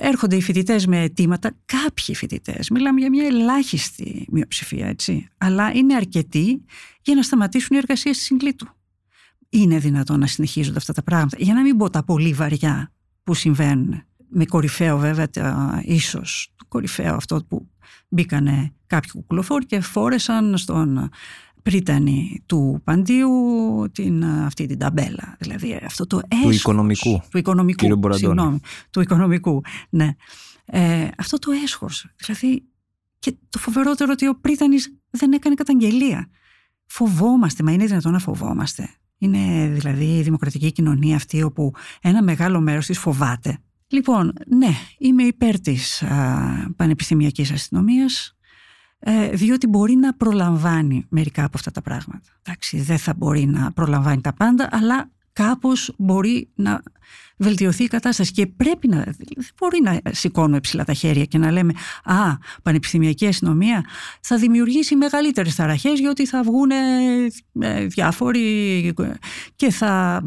[0.01, 5.95] έρχονται οι φοιτητές με αιτήματα, κάποιοι φοιτητές, μιλάμε για μια ελάχιστη μειοψηφία, έτσι, αλλά είναι
[5.95, 6.65] αρκετοί
[7.03, 8.67] για να σταματήσουν οι εργασίες τη συγκλήτου.
[9.49, 13.35] Είναι δυνατόν να συνεχίζονται αυτά τα πράγματα, για να μην πω τα πολύ βαριά που
[13.35, 14.03] συμβαίνουν.
[14.29, 15.29] Με κορυφαίο βέβαια,
[15.83, 17.69] ίσως το κορυφαίο αυτό που
[18.09, 21.11] μπήκανε κάποιοι κουκλοφόροι και φόρεσαν στον
[21.63, 23.31] πρίτανη του Παντίου
[23.93, 25.37] την, αυτή την ταμπέλα.
[25.39, 26.47] Δηλαδή αυτό το έσχος.
[26.47, 27.21] Του οικονομικού.
[27.31, 28.61] Του οικονομικού, συγγνώμη.
[28.91, 30.15] Του οικονομικού, ναι.
[30.65, 32.07] Ε, αυτό το έσχος.
[32.17, 32.65] Δηλαδή
[33.19, 36.29] και το φοβερότερο ότι ο πρίτανης δεν έκανε καταγγελία.
[36.87, 38.89] Φοβόμαστε, μα είναι δυνατόν να φοβόμαστε.
[39.19, 43.59] Είναι δηλαδή η δημοκρατική κοινωνία αυτή όπου ένα μεγάλο μέρος της φοβάται.
[43.89, 48.40] Λοιπόν, ναι, είμαι υπέρ της α, πανεπιστημιακής αστυνομίας ε,
[49.33, 52.39] διότι μπορεί να προλαμβάνει μερικά από αυτά τα πράγματα.
[52.43, 56.83] Εντάξει, δεν θα μπορεί να προλαμβάνει τα πάντα, αλλά κάπως μπορεί να
[57.37, 59.17] βελτιωθεί η κατάσταση και πρέπει να, δεν
[59.59, 61.73] μπορεί να σηκώνουμε ψηλά τα χέρια και να λέμε
[62.05, 62.33] «Α,
[62.63, 63.85] πανεπιστημιακή αστυνομία
[64.21, 68.95] θα δημιουργήσει μεγαλύτερες ταραχές γιατί θα βγουν ε, διάφοροι
[69.57, 70.23] και θα,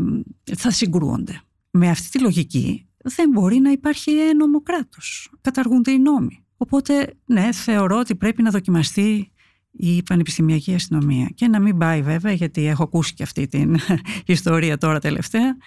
[0.57, 1.41] θα συγκρούονται».
[1.71, 5.31] Με αυτή τη λογική δεν μπορεί να έχει ένομο κράτος.
[5.41, 6.43] Καταργούνται οι νόμοι.
[6.63, 9.31] Οπότε, ναι, θεωρώ ότι πρέπει να δοκιμαστεί
[9.71, 11.29] η πανεπιστημιακή αστυνομία.
[11.35, 13.77] Και να μην πάει βέβαια, γιατί έχω ακούσει και αυτή την
[14.25, 15.57] ιστορία τώρα τελευταία.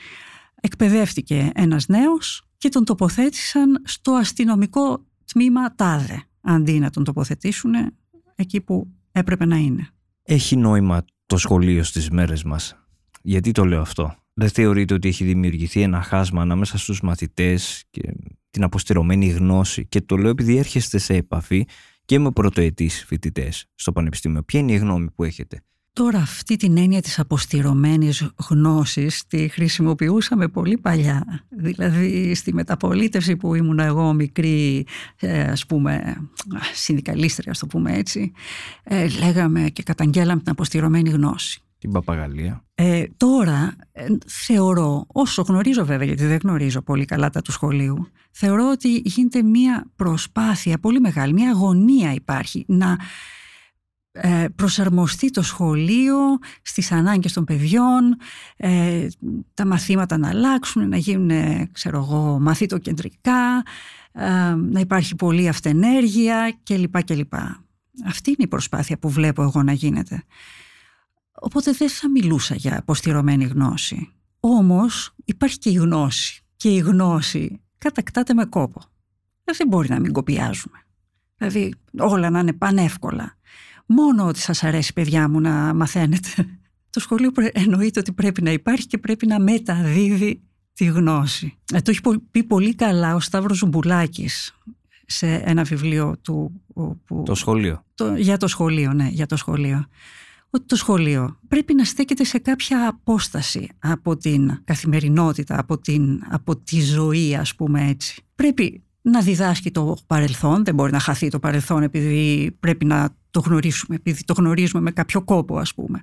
[0.61, 7.73] Εκπαιδεύτηκε ένας νέος και τον τοποθέτησαν στο αστυνομικό τμήμα τάδε αντί να τον τοποθετήσουν
[8.35, 9.89] εκεί που έπρεπε να είναι.
[10.23, 12.77] Έχει νόημα το σχολείο στις μέρες μας;
[13.23, 18.13] Γιατί το λέω αυτό; Δεν θεωρείτε ότι έχει δημιουργηθεί ένα χάσμα ανάμεσα στους μαθητές και
[18.57, 21.67] την αποστηρωμένη γνώση και το λέω επειδή έρχεστε σε επαφή
[22.05, 24.43] και με πρωτοετής φοιτητές στο Πανεπιστήμιο.
[24.43, 30.49] Ποια είναι η γνώμη που έχετε; Τώρα αυτή την έννοια της αποστηρωμένης γνώσης τη χρησιμοποιούσαμε
[30.49, 31.25] πολύ παλιά.
[31.49, 34.87] Δηλαδή στη μεταπολίτευση που ήμουν εγώ μικρή
[35.21, 36.17] ε, ας πούμε
[36.75, 38.33] συνδικαλίστρια ας το πούμε έτσι
[38.83, 41.66] ε, λέγαμε και καταγγέλαμε την αποστηρωμένη γνώση.
[41.79, 42.65] Την παπαγαλία.
[42.75, 48.09] Ε, τώρα ε, θεωρώ, όσο γνωρίζω βέβαια γιατί δεν γνωρίζω πολύ καλά τα του σχολείου,
[48.31, 52.97] θεωρώ ότι γίνεται μια προσπάθεια πολύ μεγάλη, μια αγωνία υπάρχει να
[54.19, 56.17] ε, προσαρμοστεί το σχολείο
[56.63, 58.17] στις ανάγκες των παιδιών,
[58.57, 59.07] ε,
[59.55, 61.31] τα μαθήματα να αλλάξουν, να γίνουν,
[61.73, 63.63] ξέρω εγώ, μαθητοκεντρικά,
[64.13, 67.05] ε, να υπάρχει πολλή αυτενέργεια κλπ.
[67.05, 67.35] κλπ.
[68.07, 70.25] Αυτή είναι η προσπάθεια που βλέπω εγώ να γίνεται.
[71.41, 74.13] Οπότε δεν θα μιλούσα για αποστηρωμένη γνώση.
[74.41, 76.41] Όμως υπάρχει και η γνώση.
[76.57, 78.81] Και η γνώση κατακτάται με κόπο.
[79.45, 80.79] Δεν μπορεί να μην κοπιάζουμε.
[81.37, 83.37] Δηλαδή όλα να είναι πανεύκολα.
[83.87, 86.59] Μόνο ότι σας αρέσει παιδιά μου να μαθαίνετε.
[86.91, 91.59] Το σχολείο εννοείται ότι πρέπει να υπάρχει και πρέπει να μεταδίδει τη γνώση.
[91.73, 94.55] Ε, το έχει πει πολύ καλά ο Σταύρος Ζουμπουλάκης
[95.07, 96.63] σε ένα βιβλίο του...
[97.05, 97.85] Που, το σχολείο.
[97.95, 99.87] Το, για το σχολείο, ναι, για το σχολείο.
[100.57, 106.57] Ότι το σχολείο πρέπει να στέκεται σε κάποια απόσταση από την καθημερινότητα, από, την, από
[106.57, 108.23] τη ζωή ας πούμε έτσι.
[108.35, 113.41] Πρέπει να διδάσκει το παρελθόν, δεν μπορεί να χαθεί το παρελθόν επειδή πρέπει να το
[113.41, 116.03] γνωρίσουμε, επειδή το γνωρίζουμε με κάποιο κόπο ας πούμε.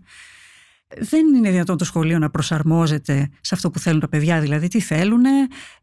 [0.99, 4.79] Δεν είναι δυνατόν το σχολείο να προσαρμόζεται σε αυτό που θέλουν τα παιδιά, δηλαδή τι
[4.79, 5.23] θέλουν,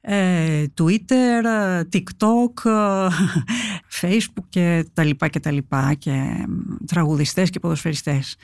[0.00, 1.44] ε, Twitter,
[1.92, 2.70] TikTok,
[4.00, 6.46] Facebook και τα λοιπά και τα λοιπά και
[6.86, 8.36] τραγουδιστές και ποδοσφαιριστές.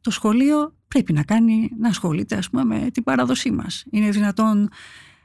[0.00, 3.84] Το σχολείο πρέπει να κάνει, να ασχολείται ας πούμε με την παράδοσή μας.
[3.90, 4.68] Είναι δυνατόν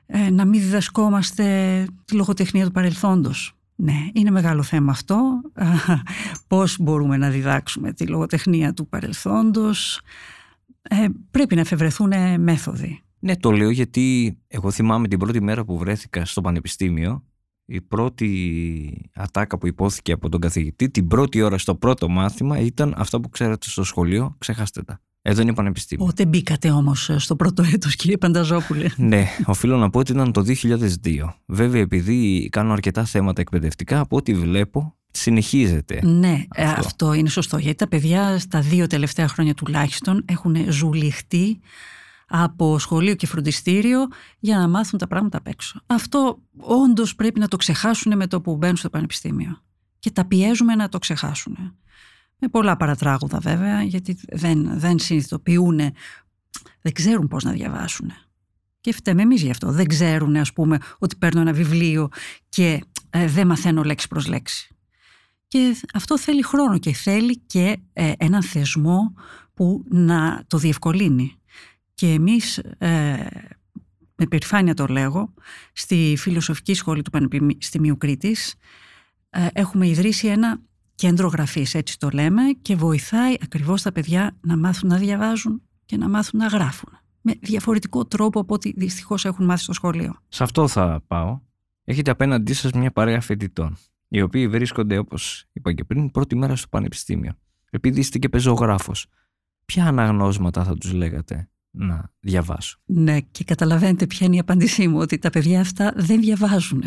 [0.05, 3.57] ε, να μην διδασκόμαστε τη λογοτεχνία του παρελθόντος.
[3.75, 5.41] Ναι, είναι μεγάλο θέμα αυτό.
[6.47, 10.01] Πώς μπορούμε να διδάξουμε τη λογοτεχνία του παρελθόντος.
[10.89, 13.02] Ε, πρέπει να εφευρεθούν μέθοδοι.
[13.19, 17.23] Ναι, το λέω γιατί εγώ θυμάμαι την πρώτη μέρα που βρέθηκα στο πανεπιστήμιο
[17.69, 22.93] η πρώτη ατάκα που υπόθηκε από τον καθηγητή την πρώτη ώρα στο πρώτο μάθημα ήταν
[22.97, 25.00] αυτά που ξέρατε στο σχολείο, ξεχάστε τα.
[25.21, 26.06] Εδώ είναι πανεπιστήμιο.
[26.06, 30.43] Πότε μπήκατε όμως στο πρώτο έτος, κύριε Πανταζόπουλε; ναι, οφείλω να πω ότι ήταν το
[30.47, 31.34] 2002.
[31.45, 35.99] Βέβαια, επειδή κάνω αρκετά θέματα εκπαιδευτικά, από ό,τι βλέπω, συνεχίζεται.
[36.03, 36.80] Ναι, ε, αυτό.
[36.80, 37.58] αυτό είναι σωστό.
[37.58, 41.60] Γιατί τα παιδιά στα δύο τελευταία χρόνια τουλάχιστον έχουν ζουλιχτεί
[42.27, 44.08] από σχολείο και φροντιστήριο
[44.39, 45.82] για να μάθουν τα πράγματα απ' έξω.
[45.86, 49.62] Αυτό όντως πρέπει να το ξεχάσουν με το που μπαίνουν στο πανεπιστήμιο.
[49.99, 51.58] Και τα πιέζουμε να το ξεχάσουν.
[52.39, 55.77] Με πολλά παρατράγουδα βέβαια, γιατί δεν, δεν συνειδητοποιούν,
[56.82, 58.12] δεν ξέρουν πώς να διαβάσουν.
[58.82, 59.71] Και φταίμε εμείς γι' αυτό.
[59.71, 62.10] Δεν ξέρουν, ας πούμε, ότι παίρνω ένα βιβλίο
[62.49, 64.76] και ε, δεν μαθαίνω λέξη προς λέξη.
[65.47, 69.13] Και αυτό θέλει χρόνο και θέλει και ε, έναν θεσμό
[69.53, 71.36] που να το διευκολύνει.
[71.93, 73.27] Και εμείς, ε,
[74.15, 75.33] με περηφάνεια το λέγω,
[75.73, 78.55] στη Φιλοσοφική Σχολή του Πανεπιστημίου Κρήτης
[79.29, 80.60] ε, έχουμε ιδρύσει ένα
[80.95, 85.97] κέντρο γραφής, έτσι το λέμε, και βοηθάει ακριβώς τα παιδιά να μάθουν να διαβάζουν και
[85.97, 86.89] να μάθουν να γράφουν.
[87.21, 90.15] Με διαφορετικό τρόπο από ό,τι δυστυχώς έχουν μάθει στο σχολείο.
[90.27, 91.39] Σε αυτό θα πάω.
[91.83, 96.55] Έχετε απέναντί σας μια παρέα φοιτητών, οι οποίοι βρίσκονται, όπως είπα και πριν, πρώτη μέρα
[96.55, 97.31] στο πανεπιστήμιο.
[97.69, 99.07] Επειδή είστε και πεζογράφος,
[99.65, 104.99] ποια αναγνώσματα θα τους λέγατε να διαβάσω; Ναι, και καταλαβαίνετε ποια είναι η απάντησή μου,
[104.99, 106.83] ότι τα παιδιά αυτά δεν διαβάζουν.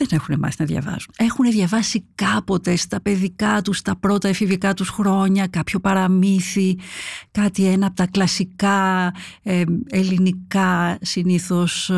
[0.00, 1.14] Δεν έχουν μάθει να διαβάζουν.
[1.16, 6.78] Έχουν διαβάσει κάποτε στα παιδικά τους, στα πρώτα εφηβικά τους χρόνια, κάποιο παραμύθι,
[7.30, 11.90] κάτι ένα από τα κλασικά ε, ελληνικά συνήθως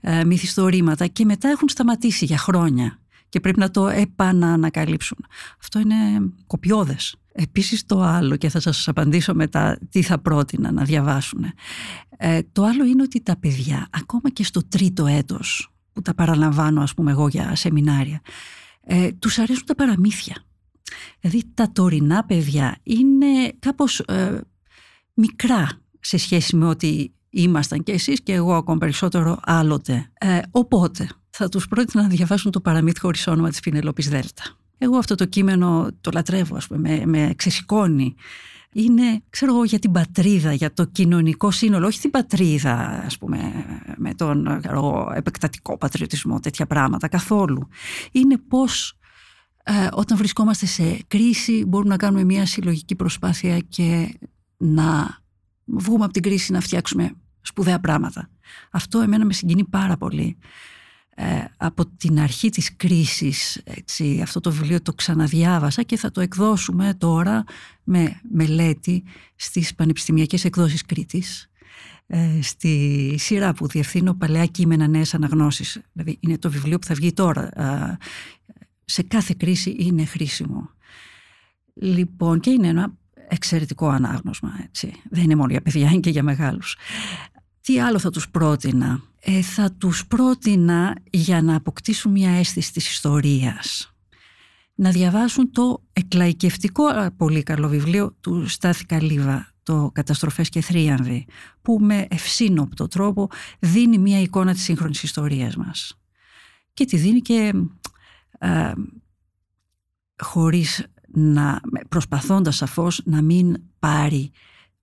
[0.00, 2.98] ε, μυθιστορήματα και μετά έχουν σταματήσει για χρόνια
[3.34, 5.18] και πρέπει να το επαναανακαλύψουν.
[5.60, 5.94] Αυτό είναι
[6.46, 7.16] κοπιώδες.
[7.32, 11.44] Επίσης το άλλο και θα σας απαντήσω μετά τι θα πρότεινα να διαβάσουν.
[12.16, 16.82] Ε, το άλλο είναι ότι τα παιδιά ακόμα και στο τρίτο έτος που τα παραλαμβάνω
[16.82, 18.20] ας πούμε εγώ για σεμινάρια
[18.80, 20.36] ε, τους αρέσουν τα παραμύθια.
[21.20, 24.40] Δηλαδή τα τωρινά παιδιά είναι κάπως ε,
[25.14, 25.68] μικρά
[26.00, 30.10] σε σχέση με ό,τι ήμασταν και εσείς και εγώ ακόμα περισσότερο άλλοτε.
[30.18, 34.42] Ε, οπότε θα τους πρότεινα να διαβάσουν το παραμύθι χωρίς όνομα της Πινελόπης Δέλτα.
[34.78, 38.14] Εγώ αυτό το κείμενο το λατρεύω, ας πούμε, με, με ξεσηκώνει.
[38.72, 43.52] είναι, ξέρω εγώ, για την πατρίδα, για το κοινωνικό σύνολο, όχι την πατρίδα, ας πούμε,
[43.96, 47.68] με τον εγώ, επεκτατικό πατριωτισμό, τέτοια πράγματα, καθόλου.
[48.12, 48.98] Είναι πώς
[49.62, 54.18] ε, όταν βρισκόμαστε σε κρίση μπορούμε να κάνουμε μια συλλογική προσπάθεια και
[54.56, 55.18] να
[55.64, 58.30] βγούμε από την κρίση να φτιάξουμε σπουδαία πράγματα.
[58.70, 60.38] Αυτό εμένα με συγκινεί πάρα πολύ.
[61.16, 66.20] Ε, από την αρχή της κρίσης έτσι, αυτό το βιβλίο το ξαναδιάβασα και θα το
[66.20, 67.44] εκδώσουμε τώρα
[67.84, 69.04] με μελέτη
[69.36, 71.48] στις πανεπιστημιακές εκδόσεις Κρήτης.
[72.06, 76.94] Ε, στη σειρά που διευθύνω παλαιά κείμενα νέες αναγνώσεις δηλαδή είναι το βιβλίο που θα
[76.94, 77.50] βγει τώρα.
[78.84, 80.70] Σε κάθε κρίση είναι χρήσιμο.
[81.74, 82.94] Λοιπόν και είναι ένα
[83.28, 84.92] εξαιρετικό ανάγνωσμα έτσι.
[85.10, 86.76] δεν είναι μόνο για παιδιά είναι και για μεγάλους
[87.64, 92.90] τι άλλο θα τους πρότεινα; Ε, θα τους πρότεινα για να αποκτήσουν μια αίσθηση της
[92.90, 93.94] ιστορίας.
[94.74, 96.84] Να διαβάσουν το εκλαϊκευτικό
[97.16, 101.26] πολύ καλό βιβλίο του Στάθη Καλίβα το «Καταστροφές και θρίαμβοι»
[101.62, 105.98] που με ευσύνοπτο τρόπο δίνει μια εικόνα της σύγχρονης ιστορίας μας.
[106.74, 107.52] Και τη δίνει και
[108.38, 108.72] ε,
[110.22, 114.30] χωρίς να προσπαθώντας σαφώς να μην πάρει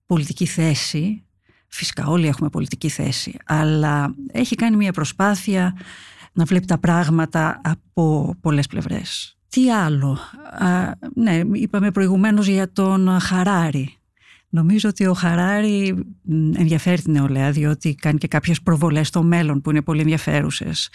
[0.06, 1.24] πολιτική θέση
[1.74, 5.76] Φυσικά όλοι έχουμε πολιτική θέση, αλλά έχει κάνει μια προσπάθεια
[6.32, 9.36] να βλέπει τα πράγματα από πολλές πλευρές.
[9.48, 10.18] Τι άλλο,
[10.60, 13.96] Α, ναι, είπαμε προηγουμένως για τον Χαράρη.
[14.48, 16.04] Νομίζω ότι ο Χαράρη
[16.56, 20.90] ενδιαφέρει την νεολαία διότι κάνει και κάποιες προβολές στο μέλλον που είναι πολύ ενδιαφέρουσες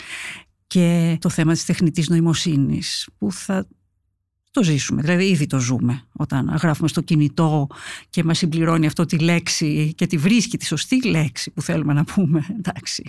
[0.67, 3.67] και το θέμα της τεχνητής νοημοσύνης που θα
[4.57, 5.01] το ζήσουμε.
[5.01, 7.67] Δηλαδή ήδη το ζούμε όταν γράφουμε στο κινητό
[8.09, 12.03] και μας συμπληρώνει αυτό τη λέξη και τη βρίσκει τη σωστή λέξη που θέλουμε να
[12.03, 12.45] πούμε.
[12.59, 13.03] Εντάξει,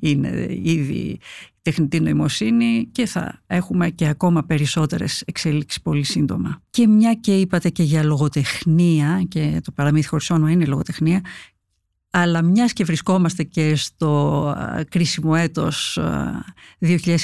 [0.00, 1.18] είναι ήδη
[1.62, 6.62] τεχνητή νοημοσύνη και θα έχουμε και ακόμα περισσότερες εξέλιξεις πολύ σύντομα.
[6.70, 11.20] Και μια και είπατε και για λογοτεχνία και το παραμύθι χωρίς είναι λογοτεχνία
[12.10, 14.54] αλλά μιας και βρισκόμαστε και στο
[14.88, 15.98] κρίσιμο έτος
[16.80, 17.16] 2022,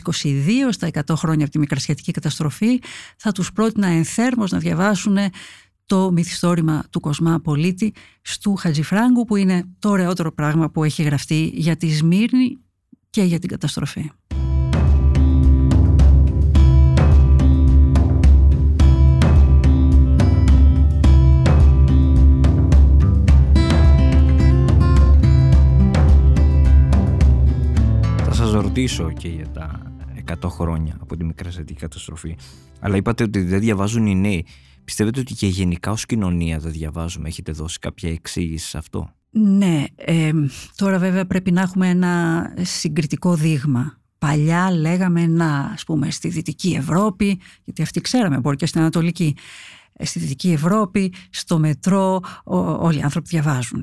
[0.71, 2.81] στα 100 χρόνια από τη μικρασιατική καταστροφή,
[3.17, 5.17] θα τους πρότεινα ενθέρμως να διαβάσουν
[5.87, 11.51] το μυθιστόρημα του Κοσμά Πολίτη στου Χατζηφράγκου που είναι το ωραιότερο πράγμα που έχει γραφτεί
[11.55, 12.59] για τη Σμύρνη
[13.11, 14.11] και για την καταστροφή.
[28.61, 29.83] Ρωτήσω και για τα
[30.43, 32.37] 100 χρόνια από τη μικρασιατική καταστροφή.
[32.81, 34.47] Αλλά είπατε ότι δεν διαβάζουν οι νέοι.
[34.85, 39.85] Πιστεύετε ότι και γενικά ως κοινωνία δεν διαβάζουμε; Έχετε δώσει κάποια εξήγηση σε αυτό; Ναι.
[39.95, 40.33] Ε,
[40.77, 43.99] τώρα βέβαια πρέπει να έχουμε ένα συγκριτικό δείγμα.
[44.19, 49.37] Παλιά λέγαμε να, ας πούμε, στη Δυτική Ευρώπη, γιατί αυτή ξέραμε, μπορεί και στην Ανατολική,
[49.93, 52.21] ε, στη Δυτική Ευρώπη, στο μετρό,
[52.79, 53.83] όλοι οι άνθρωποι διαβάζουν.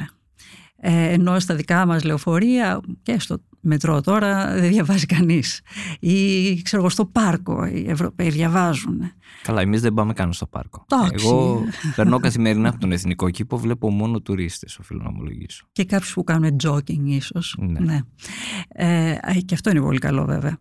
[0.86, 5.62] Ε, ενώ στα δικά μας λεωφορεία και στο μετρό τώρα δεν διαβάζει κανείς.
[6.00, 9.02] Ή ξέρω εγώ στο πάρκο οι Ευρωπαίοι διαβάζουν.
[9.44, 10.86] Καλά, εμείς δεν πάμε καν στο πάρκο.
[10.88, 11.26] Τόξη.
[11.26, 11.64] Εγώ
[11.96, 15.66] περνώ καθημερινά από τον Εθνικό Κήπο, βλέπω μόνο τουρίστες, οφείλω να ομολογήσω.
[15.72, 17.56] Και κάποιους που κάνουν jogging ίσως.
[17.60, 17.80] Ναι.
[17.80, 18.00] ναι.
[18.68, 19.16] Ε,
[19.46, 20.58] και αυτό είναι πολύ καλό βέβαια.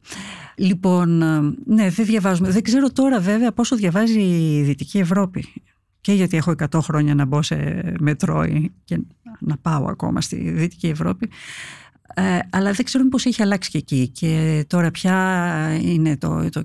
[0.56, 1.18] Λοιπόν,
[1.66, 2.50] ναι, δεν διαβάζουμε.
[2.50, 5.46] Δεν ξέρω τώρα βέβαια πόσο διαβάζει η Δυτική Ευρώπη
[6.02, 8.46] και γιατί έχω 100 χρόνια να μπω σε μετρό
[8.84, 9.00] και
[9.46, 11.30] να πάω ακόμα στη Δυτική Ευρώπη.
[12.14, 16.64] Ε, αλλά δεν ξέρω πώς έχει αλλάξει και εκεί και τώρα πια είναι το, το,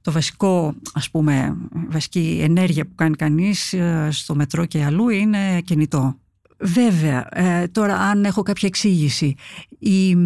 [0.00, 1.56] το βασικό ας πούμε
[1.88, 6.16] βασική ενέργεια που κάνει κανείς ε, στο μετρό και αλλού είναι κινητό.
[6.58, 9.34] Βέβαια, ε, τώρα αν έχω κάποια εξήγηση,
[9.78, 10.16] η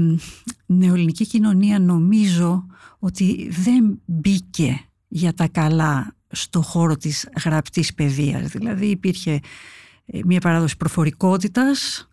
[0.66, 2.66] νεοελληνική κοινωνία νομίζω
[2.98, 8.50] ότι δεν μπήκε για τα καλά στο χώρο της γραπτής παιδείας.
[8.50, 9.38] Δηλαδή υπήρχε ε,
[10.24, 12.08] μια παράδοση προφορικότητας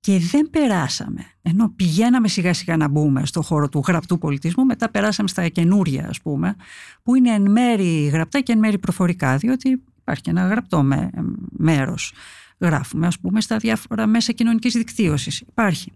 [0.00, 1.24] και δεν περάσαμε.
[1.42, 6.08] Ενώ πηγαίναμε σιγά σιγά να μπούμε στο χώρο του γραπτού πολιτισμού, μετά περάσαμε στα καινούρια
[6.08, 6.56] ας πούμε,
[7.02, 11.10] που είναι εν μέρη γραπτά και εν μέρη προφορικά, διότι υπάρχει και ένα γραπτό με,
[11.50, 12.12] μέρος.
[12.58, 15.40] Γράφουμε ας πούμε στα διάφορα μέσα κοινωνικής δικτύωσης.
[15.40, 15.92] Υπάρχει.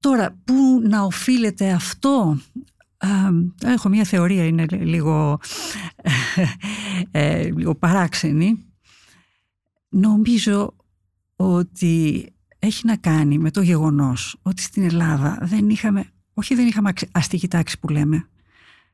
[0.00, 2.38] Τώρα, πού να οφείλεται αυτό;
[3.64, 5.40] Έχω μια θεωρία, είναι λίγο,
[7.10, 8.69] ε, λίγο παράξενη.
[9.90, 10.76] Νομίζω
[11.36, 12.26] ότι
[12.58, 17.48] έχει να κάνει με το γεγονός ότι στην Ελλάδα δεν είχαμε, όχι δεν είχαμε αστική
[17.48, 18.28] τάξη που λέμε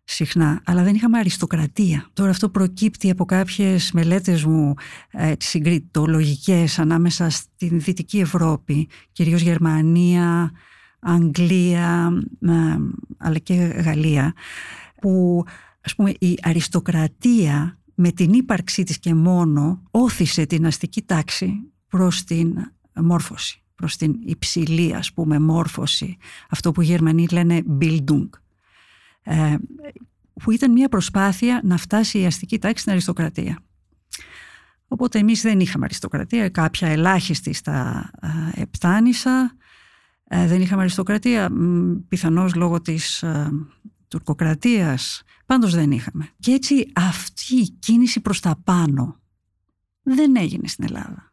[0.05, 2.09] συχνά, αλλά δεν είχαμε αριστοκρατία.
[2.13, 4.75] Τώρα αυτό προκύπτει από κάποιες μελέτες μου
[5.11, 10.53] ε, συγκριτολογικές ανάμεσα στην Δυτική Ευρώπη, κυρίως Γερμανία,
[10.99, 12.13] Αγγλία
[13.17, 14.35] αλλά και Γαλλία
[15.01, 15.45] που
[15.81, 22.25] ας πούμε η αριστοκρατία με την ύπαρξή της και μόνο όθησε την αστική τάξη προς
[22.25, 22.57] την
[22.95, 26.17] μόρφωση, προς την υψηλή ας πούμε μόρφωση,
[26.51, 28.29] αυτό που οι Γερμανοί λένε Bildung,
[29.23, 29.55] ε,
[30.33, 33.59] που ήταν μια προσπάθεια να φτάσει η αστική τάξη στην αριστοκρατία.
[34.89, 38.11] Οπότε εμείς δεν είχαμε αριστοκρατία, κάποια ελάχιστη στα
[38.55, 39.57] Επτάνησα,
[40.29, 41.51] ε, δεν είχαμε αριστοκρατία,
[42.09, 43.51] πιθανώς λόγω της ε,
[44.09, 46.29] τουρκοκρατίας, πάντως δεν είχαμε.
[46.39, 49.21] Και έτσι αυτή η κίνηση προς τα πάνω
[50.03, 51.33] δεν έγινε στην Ελλάδα.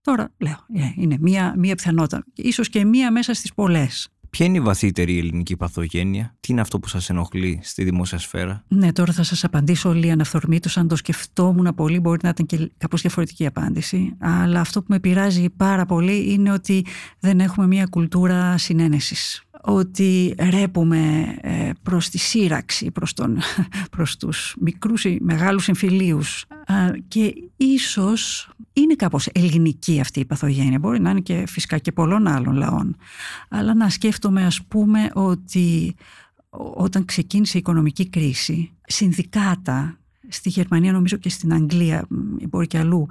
[0.00, 4.08] Τώρα λέω, ε, είναι μία, μία πιθανότητα, ίσως και μία μέσα στις πολλές.
[4.30, 8.64] Ποια είναι η βαθύτερη ελληνική παθογένεια, τι είναι αυτό που σας ενοχλεί στη δημόσια σφαίρα;
[8.68, 12.70] Ναι, τώρα θα σας απαντήσω όλοι αναφθορμήτως, αν το σκεφτόμουν πολύ μπορεί να ήταν και
[12.78, 16.86] κάπως διαφορετική απάντηση, αλλά αυτό που με πειράζει πάρα πολύ είναι ότι
[17.20, 23.38] δεν έχουμε μια κουλτούρα συνένεσης ότι ρέπουμε ε, προς τη σύραξη, προς, τον,
[23.96, 26.44] προς τους μικρούς ή μεγάλους εμφυλίους.
[27.08, 32.26] Και ίσως είναι κάπως ελληνική αυτή η παθογένεια, μπορεί να είναι και φυσικά και πολλών
[32.26, 32.96] άλλων λαών,
[33.48, 35.94] αλλά να σκέφτομαι ας πούμε ότι
[36.74, 42.06] όταν ξεκίνησε η οικονομική κρίση, συνδικάτα στη Γερμανία νομίζω και στην Αγγλία,
[42.48, 43.06] μπορεί και αλλού,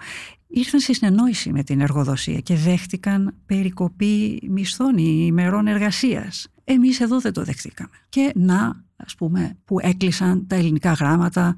[0.48, 6.48] ήρθαν σε συνεννόηση με την εργοδοσία και δέχτηκαν περικοπή μισθών ή ημερών εργασίας.
[6.64, 7.90] Εμείς εδώ δεν το δεχτήκαμε.
[8.10, 11.56] Και να, ας πούμε, που έκλεισαν τα ελληνικά γράμματα,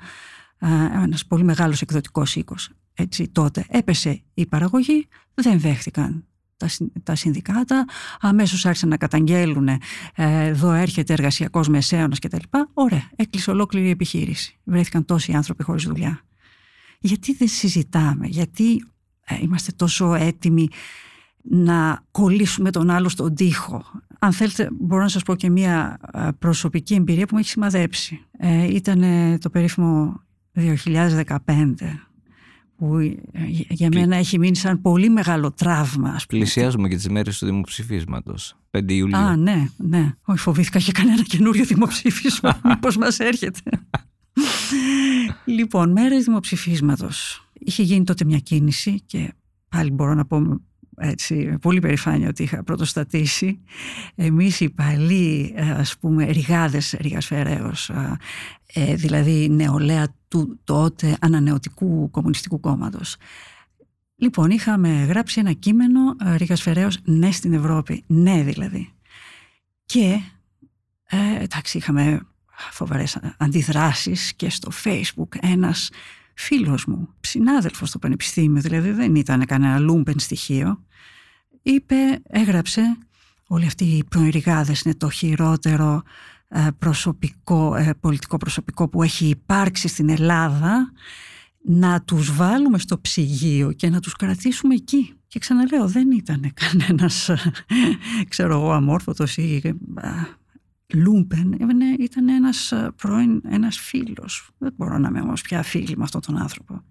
[0.94, 2.70] ένας πολύ μεγάλος εκδοτικός οίκος.
[2.94, 6.24] Έτσι τότε έπεσε η παραγωγή, δεν δέχτηκαν
[7.04, 7.86] τα, συνδικάτα,
[8.20, 9.80] αμέσως άρχισαν να καταγγέλουν ε,
[10.16, 12.44] εδώ έρχεται εργασιακός μεσαίωνας κτλ.
[12.74, 14.60] Ωραία, έκλεισε ολόκληρη η επιχείρηση.
[14.64, 16.22] Βρέθηκαν τόσοι άνθρωποι χωρίς δουλειά.
[17.00, 18.84] Γιατί δεν συζητάμε, γιατί
[19.26, 20.68] ε, είμαστε τόσο έτοιμοι
[21.42, 23.84] να κολλήσουμε τον άλλο στον τοίχο.
[24.20, 28.26] Αν θέλετε μπορώ να σας πω και μια ε, προσωπική εμπειρία που με έχει σημαδέψει.
[28.38, 29.04] Ε, ήταν
[29.42, 30.22] το περίφημο
[30.56, 31.24] 2015
[32.80, 33.16] που ε,
[33.70, 36.10] για μένα έχει μείνει σαν πολύ μεγάλο τραύμα.
[36.10, 36.42] Ας πούμε.
[36.42, 39.18] Πλησιάζουμε και τις μέρες του δημοψηφίσματος, 5 Ιουλίου.
[39.18, 40.16] Α, ναι, ναι.
[40.24, 43.62] Όχι, φοβήθηκα και κανένα καινούριο δημοψήφισμα, μήπως μας έρχεται.
[45.46, 47.44] λοιπόν, μέρες δημοψηφίσματος.
[47.54, 49.34] Είχε γίνει τότε μια κίνηση και
[49.70, 50.62] πάλι μπορώ να πω
[51.00, 53.60] έτσι, πολύ περηφάνεια ότι είχα πρωτοστατήσει.
[54.16, 57.32] Εμείς οι παλιοί, ε, ας πούμε, ριγάδες Ρίγας
[58.74, 63.16] ε, δηλαδή νεολαία του τότε ανανεωτικού κομμουνιστικού κόμματος.
[64.16, 68.04] Λοιπόν, είχαμε γράψει ένα κείμενο ε, Ρίγας Φεραίος «Ναι στην Ευρώπη».
[68.08, 68.94] Ναι δηλαδή.
[69.86, 70.20] Και,
[71.10, 72.22] ε, εντάξει, είχαμε
[72.72, 75.90] φοβερές αντιδράσεις και στο facebook ένας
[76.42, 80.84] φίλος μου, συνάδελφος στο πανεπιστήμιο, δηλαδή δεν ήταν κανένα λούμπεν στοιχείο,
[81.62, 82.98] είπε, έγραψε
[83.48, 86.04] όλοι αυτοί οι προηρηγάδες είναι το χειρότερο
[86.48, 90.92] ε, προσωπικό, ε, πολιτικό προσωπικό που έχει υπάρξει στην Ελλάδα
[91.64, 95.14] να τους βάλουμε στο ψυγείο και να τους κρατήσουμε εκεί.
[95.28, 97.30] Και ξαναλέω, δεν ήταν κανένας,
[98.30, 99.62] ξέρω εγώ, αμόρφωτος ή
[100.94, 101.58] λούμπεν
[102.00, 104.50] ήταν ένας πρώην, ένας φίλος.
[104.58, 106.84] Δεν μπορώ να είμαι όμως πια φίλη με αυτόν τον άνθρωπο.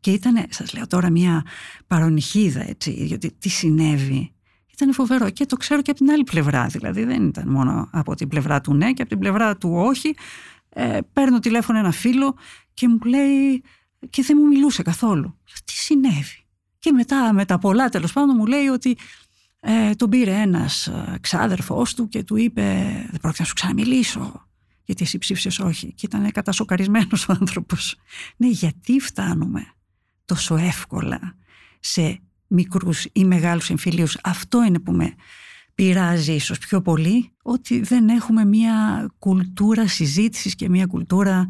[0.00, 1.44] Και ήταν, σας λέω τώρα, μια
[1.86, 4.30] παρονυχίδα, έτσι, γιατί τι συνέβη.
[4.72, 8.14] Ήταν φοβερό και το ξέρω και από την άλλη πλευρά, δηλαδή δεν ήταν μόνο από
[8.14, 10.14] την πλευρά του ναι και από την πλευρά του όχι.
[10.68, 12.36] Ε, παίρνω τηλέφωνο ένα φίλο
[12.74, 13.62] και μου λέει
[14.10, 15.38] και δεν μου μιλούσε καθόλου.
[15.64, 16.44] Τι συνέβη;
[16.78, 18.96] Και μετά με τα πολλά τέλος πάντων μου λέει ότι
[19.68, 22.62] ε, τον πήρε ένας ε, ξάδερφός του και του είπε
[23.10, 24.46] δεν πρόκειται να σου ξαναμιλήσω
[24.84, 27.96] γιατί εσύ ψήφισες όχι και ήταν κατασοκαρισμένος ο άνθρωπος.
[28.36, 29.66] Ναι γιατί φτάνουμε
[30.24, 31.34] τόσο εύκολα
[31.80, 34.18] σε μικρούς ή μεγάλους εμφυλίους.
[34.22, 35.14] Αυτό είναι που με
[35.74, 41.46] πειράζει ίσως πιο πολύ ότι δεν έχουμε μια κουλτούρα συζήτησης και μια κουλτούρα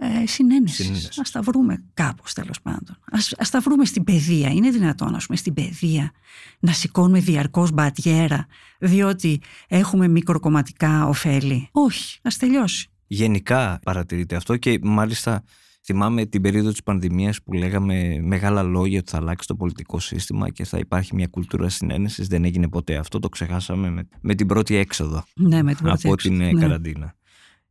[0.00, 1.18] ε, συνένεσης.
[1.18, 2.98] Α τα βρούμε κάπως τέλος πάντων.
[3.38, 4.50] Α τα βρούμε στην παιδεία.
[4.50, 6.12] Είναι δυνατόν, ας πούμε, στην παιδεία
[6.58, 8.46] να σηκώνουμε διαρκώς μπατιέρα,
[8.78, 11.68] διότι έχουμε μικροκομματικά ωφέλη.
[11.72, 12.88] Όχι, ας τελειώσει.
[13.06, 15.42] Γενικά παρατηρείται αυτό και μάλιστα
[15.84, 20.50] θυμάμαι την περίοδο της πανδημίας που λέγαμε μεγάλα λόγια ότι θα αλλάξει το πολιτικό σύστημα
[20.50, 22.26] και θα υπάρχει μια κουλτούρα συνένεσης.
[22.26, 26.06] Δεν έγινε ποτέ αυτό, το ξεχάσαμε με, με την πρώτη έξοδο ναι, με την πρώτη
[26.06, 26.52] από την ναι.
[26.52, 27.14] καραντίνα.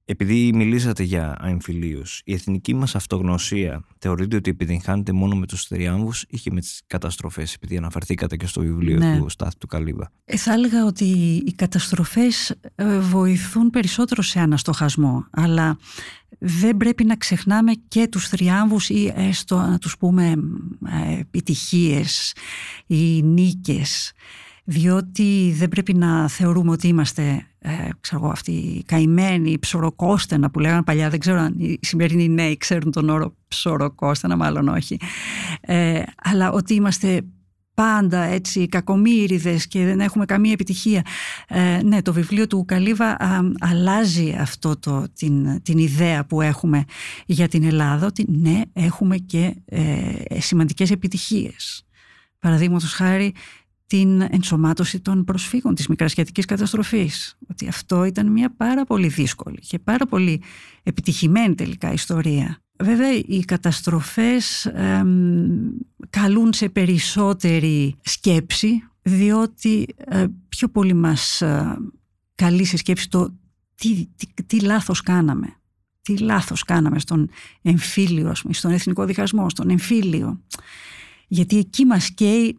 [0.10, 6.26] Επειδή μιλήσατε για αεμφυλίους, η εθνική μας αυτογνωσία θεωρείτε ότι επιτυγχάνεται μόνο με τους θριάμβους
[6.30, 9.18] ή και με τις καταστροφές, επειδή αναφερθήκατε και στο βιβλίο ναι.
[9.18, 11.04] του Στάθη του Καλύβα; Ε, θα έλεγα ότι
[11.46, 15.78] οι καταστροφές ε, βοηθούν περισσότερο σε αναστοχασμό, αλλά
[16.40, 20.34] δεν πρέπει να ξεχνάμε και τους θριάμβους ή έστω να τους πούμε
[21.08, 22.34] ε, επιτυχίες
[22.88, 24.14] ή νίκες
[24.70, 30.60] διότι δεν πρέπει να θεωρούμε ότι είμαστε ε, ξέρω εγώ, αυτοί οι καημένοι ψωροκόστενα που
[30.60, 35.00] λέγανε παλιά, δεν ξέρω αν οι σημερινοί νέοι ξέρουν τον όρο ψωροκόστενα, μάλλον όχι.
[35.62, 37.22] Ε, αλλά ότι είμαστε
[37.74, 41.02] πάντα έτσι κακομύριδες και δεν έχουμε καμία επιτυχία.
[41.48, 43.18] Ε, ναι, το βιβλίο του Καλύβα
[43.60, 46.84] αλλάζει αυτό το, την, την ιδέα που έχουμε
[47.26, 51.86] για την Ελλάδα, ότι ναι, έχουμε και ε, σημαντικές επιτυχίες.
[52.40, 53.34] Παραδείγματος χάρη
[53.88, 57.38] την ενσωμάτωση των προσφύγων της μικρασιατικής καταστροφής.
[57.50, 60.42] Ότι αυτό ήταν μια πάρα πολύ δύσκολη και πάρα πολύ
[60.84, 62.62] επιτυχημένη τελικά ιστορία.
[62.80, 64.72] Βέβαια οι καταστροφές
[66.10, 71.78] καλούν σε περισσότερη σκέψη διότι ε, πιο πολύ μας ε,
[72.36, 73.34] καλεί σε σκέψη το
[73.76, 75.48] τι, τι, τι λάθος κάναμε.
[76.02, 77.30] Τι λάθος κάναμε στον
[77.62, 80.42] εμφύλιο, στον εθνικό διχασμό, στον εμφύλιο.
[81.28, 82.56] Γιατί εκεί μας καίει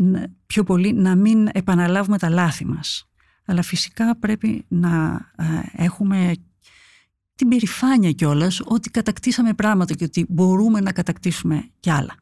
[0.47, 3.09] πιο πολύ να μην επαναλάβουμε τα λάθη μας.
[3.45, 6.35] Αλλά φυσικά πρέπει να ε, έχουμε
[7.35, 12.15] την περηφάνεια κιόλας ότι κατακτήσαμε πράγματα και ότι μπορούμε να κατακτήσουμε κι άλλα.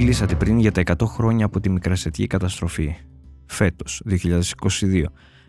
[0.00, 2.96] Μιλήσατε πριν για τα 100 χρόνια από τη μικρασιατική καταστροφή.
[3.46, 5.04] Φέτος, 2022.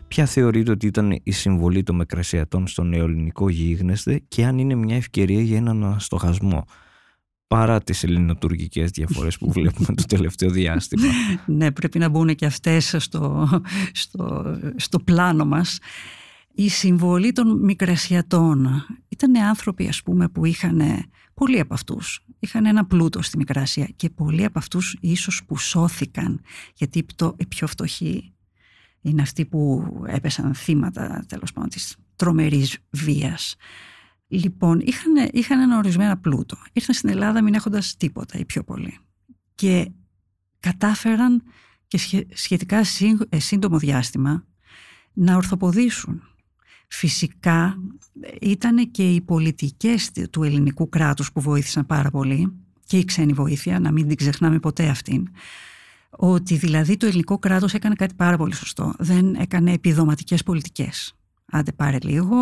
[0.08, 4.96] Ποια θεωρείτε ότι ήταν η συμβολή των Μεκρασιατών στο νεοελληνικό γίγνεσθε και αν είναι μια
[4.96, 6.64] ευκαιρία για έναν αναστοχασμό
[7.46, 11.04] παρά τις ελληνοτουρκικές διαφορές που βλέπουμε το τελευταίο διάστημα;
[11.58, 13.48] ναι, πρέπει να μπουν και αυτές στο,
[13.92, 15.78] στο, στο πλάνο μας.
[16.54, 20.82] Η συμβολή των Μικρασιατών ήταν άνθρωποι ας πούμε που είχαν,
[21.34, 26.40] πολλοί από αυτούς, είχαν ένα πλούτο στη Μικρασία και πολλοί από αυτούς ίσως που σώθηκαν
[26.74, 28.32] γιατί οι πιο φτωχοί
[29.00, 33.56] είναι αυτοί που έπεσαν θύματα τέλος πάντων της τρομερής βίας.
[34.26, 36.56] Λοιπόν, είχαν, είχαν ένα ορισμένο πλούτο.
[36.72, 38.98] Ήρθαν στην Ελλάδα μην έχοντας τίποτα ή πιο πολύ.
[39.54, 39.90] Και
[40.60, 41.42] κατάφεραν
[41.86, 42.82] και σχετικά
[43.28, 44.44] ε, σύντομο διάστημα
[45.12, 46.22] να ορθοποδήσουν.
[46.92, 47.76] Φυσικά
[48.40, 52.52] ήταν και οι πολιτικές του ελληνικού κράτους που βοήθησαν πάρα πολύ
[52.86, 55.28] και η ξένη βοήθεια, να μην την ξεχνάμε ποτέ αυτήν
[56.10, 58.94] ότι δηλαδή το ελληνικό κράτος έκανε κάτι πάρα πολύ σωστό.
[58.98, 61.14] Δεν έκανε επιδοματικές πολιτικές.
[61.52, 62.36] Άντε πάρε λίγο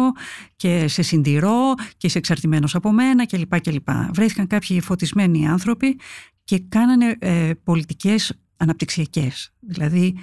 [0.57, 3.61] και σε συντηρώ και είσαι εξαρτημένος από μένα κλπ.
[3.61, 3.89] κλπ.
[4.13, 5.99] Βρέθηκαν κάποιοι φωτισμένοι άνθρωποι
[6.45, 9.53] και κάνανε ε, πολιτικές αναπτυξιακές.
[9.61, 10.15] Δηλαδή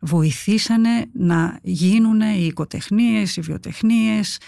[0.00, 4.40] βοηθήσανε να γίνουν οι οικοτεχνίες, οι βιοτεχνίες,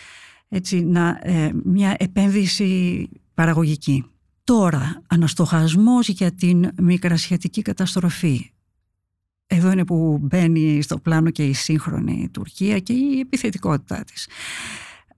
[0.49, 4.05] έτσι, να, ε, μια επένδυση παραγωγική.
[4.45, 8.51] Τώρα, αναστοχασμός για την μικρασιατική καταστροφή.
[9.47, 14.29] Εδώ είναι που μπαίνει στο πλάνο και η σύγχρονη Τουρκία και η επιθετικότητά της.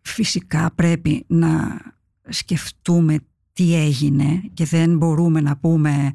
[0.03, 1.81] Φυσικά πρέπει να
[2.29, 3.19] σκεφτούμε
[3.53, 6.13] τι έγινε και δεν μπορούμε να πούμε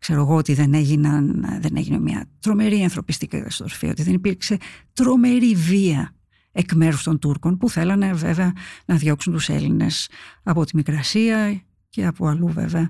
[0.00, 4.56] ξέρω εγώ ότι δεν, έγιναν, δεν έγινε μια τρομερή ανθρωπιστική καταστροφή, ότι δεν υπήρξε
[4.92, 6.14] τρομερή βία
[6.52, 8.52] εκ μέρους των Τούρκων που θέλανε βέβαια
[8.84, 10.08] να διώξουν τους Έλληνες
[10.42, 12.88] από τη Μικρασία και από αλλού βέβαια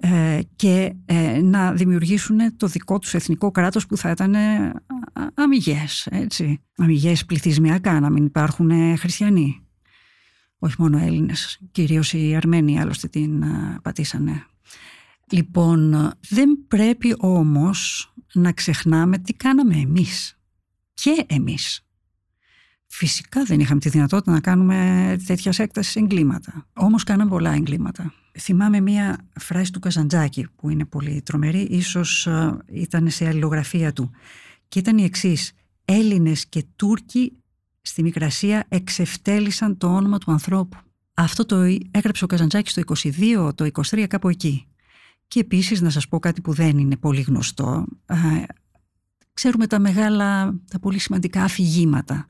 [0.00, 4.72] ε, και ε, να δημιουργήσουν το δικό τους εθνικό κράτος που θα ήταν ε,
[5.34, 6.60] αμυγές, έτσι.
[6.76, 9.64] Αμυγές πληθυσμιακά, να μην υπάρχουν χριστιανοί.
[10.58, 13.44] Όχι μόνο Έλληνες, κυρίως οι Αρμένοι άλλωστε την
[13.82, 14.44] πατήσανε.
[15.30, 20.38] Λοιπόν, δεν πρέπει όμως να ξεχνάμε τι κάναμε εμείς.
[20.94, 21.84] Και εμείς.
[22.86, 26.66] Φυσικά δεν είχαμε τη δυνατότητα να κάνουμε τέτοιας έκτασης εγκλήματα.
[26.72, 28.12] Όμως κάναμε πολλά εγκλήματα.
[28.38, 34.10] Θυμάμαι μία φράση του Καζαντζάκη που είναι πολύ τρομερή, ίσως ε, ήταν σε αλληλογραφία του.
[34.68, 35.52] Και ήταν η εξής.
[35.84, 37.32] Έλληνες και Τούρκοι
[37.80, 40.76] στη Μικρασία εξευτέλισαν το όνομα του ανθρώπου.
[41.14, 41.56] Αυτό το
[41.90, 44.69] έγραψε ο Καζαντζάκης το 22, το 23 κάπου εκεί.
[45.30, 47.86] Και επίσης να σας πω κάτι που δεν είναι πολύ γνωστό.
[48.06, 48.16] Ε,
[49.32, 52.28] ξέρουμε τα μεγάλα, τα πολύ σημαντικά αφηγήματα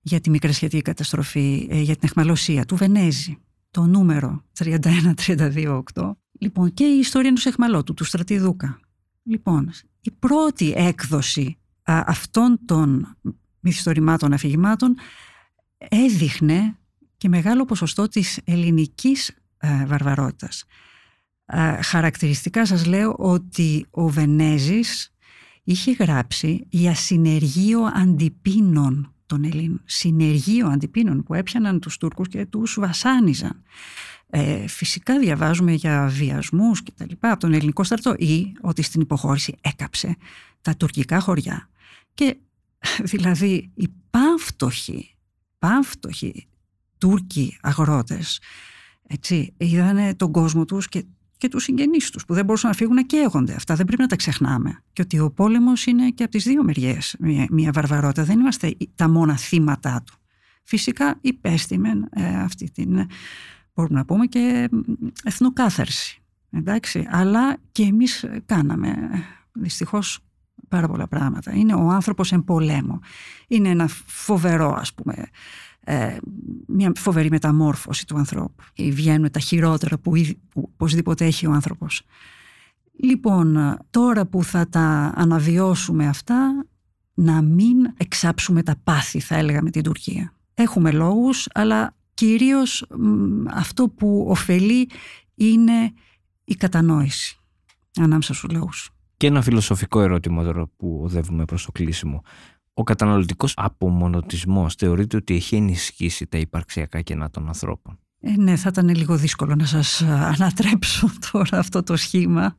[0.00, 3.38] για τη μικρασιατική καταστροφή, ε, για την εχμαλωσία του Βενέζη
[3.70, 6.16] το νούμερο 31328.
[6.38, 8.80] Λοιπόν, και η ιστορία του Εχμαλώτου, του Στρατιδούκα.
[9.22, 9.70] Λοιπόν,
[10.00, 13.16] η πρώτη έκδοση αυτών των
[13.60, 14.94] μυθιστορημάτων αφηγημάτων
[15.78, 16.76] έδειχνε
[17.16, 19.34] και μεγάλο ποσοστό της ελληνικής
[21.46, 21.86] α, βαρβαρότητας.
[21.86, 25.12] χαρακτηριστικά σας λέω ότι ο Βενέζης
[25.64, 32.76] είχε γράψει για συνεργείο αντιπίνων των Ελλήνων, συνεργείο αντιπίνων που έπιαναν τους Τούρκους και τους
[32.80, 33.62] βασάνιζαν.
[34.30, 39.00] Ε, φυσικά διαβάζουμε για βιασμούς και τα λοιπά από τον ελληνικό στρατό ή ότι στην
[39.00, 40.16] υποχώρηση έκαψε
[40.62, 41.68] τα τουρκικά χωριά.
[42.14, 42.36] Και
[43.12, 45.14] δηλαδή οι πάμφτωχοι,
[45.58, 46.46] πάμφτωχοι
[46.98, 48.40] Τούρκοι αγρότες
[49.06, 51.04] έτσι, είδανε τον κόσμο τους και,
[51.44, 53.54] και τους συγγενείς τους που δεν μπορούσαν να φύγουν να καίγονται.
[53.54, 54.82] Αυτά δεν πρέπει να τα ξεχνάμε.
[54.92, 58.24] Και ότι ο πόλεμος είναι και από τις δύο μεριές μια, μια βαρβαρότητα.
[58.24, 60.14] Δεν είμαστε τα μόνα θύματα του.
[60.62, 63.06] Φυσικά υπέστημεν ε, αυτή την,
[63.74, 64.68] μπορούμε να πούμε και
[65.24, 66.22] εθνοκάθαρση.
[66.50, 68.96] Εντάξει, αλλά και εμείς κάναμε
[69.52, 70.18] δυστυχώς
[70.68, 71.52] πάρα πολλά πράγματα.
[71.54, 72.98] Είναι ο άνθρωπος εν πολέμο.
[73.48, 75.14] Είναι ένα φοβερό ας πούμε
[75.84, 76.16] ε,
[76.66, 78.64] μια φοβερή μεταμόρφωση του ανθρώπου.
[78.76, 80.12] Βγαίνουν τα χειρότερα που,
[80.48, 82.02] που οπωσδήποτε έχει ο άνθρωπος.
[83.02, 86.66] Λοιπόν, τώρα που θα τα αναβιώσουμε αυτά,
[87.14, 90.32] να μην εξάψουμε τα πάθη, θα έλεγα, με την Τουρκία.
[90.54, 92.86] Έχουμε λόγους, αλλά κυρίως
[93.46, 94.90] αυτό που ωφελεί
[95.34, 95.92] είναι
[96.44, 97.38] η κατανόηση
[98.00, 98.90] ανάμεσα στους λόγους.
[99.16, 102.22] Και ένα φιλοσοφικό ερώτημα τώρα που οδεύουμε προς το κλείσιμο.
[102.74, 107.98] Ο καταναλωτικός απομονωτισμός θεωρείται ότι έχει ενισχύσει τα υπαρξιακά κενά των ανθρώπων.
[108.20, 112.56] Ε, ναι, θα ήταν λίγο δύσκολο να σας ανατρέψω τώρα αυτό το σχήμα.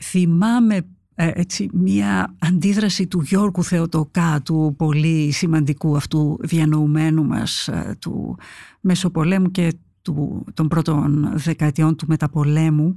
[0.00, 7.96] Θυμάμαι ε, έτσι, μια αντίδραση του Γιώργου Θεοτοκά, του πολύ σημαντικού αυτού διανοουμένου μας ε,
[8.00, 8.38] του
[8.80, 12.96] Μεσοπολέμου και του, των πρώτων δεκαετιών του μεταπολέμου,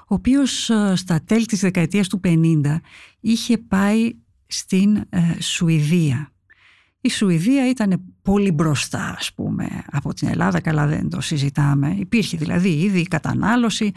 [0.00, 2.60] ο οποίος στα τέλη της δεκαετίας του 50
[3.20, 4.12] είχε πάει
[4.52, 6.32] στην ε, Σουηδία.
[7.00, 11.94] Η Σουηδία ήταν πολύ μπροστά ας πούμε από την Ελλάδα, καλά δεν το συζητάμε.
[11.98, 13.92] Υπήρχε δηλαδή ήδη η κατανάλωση,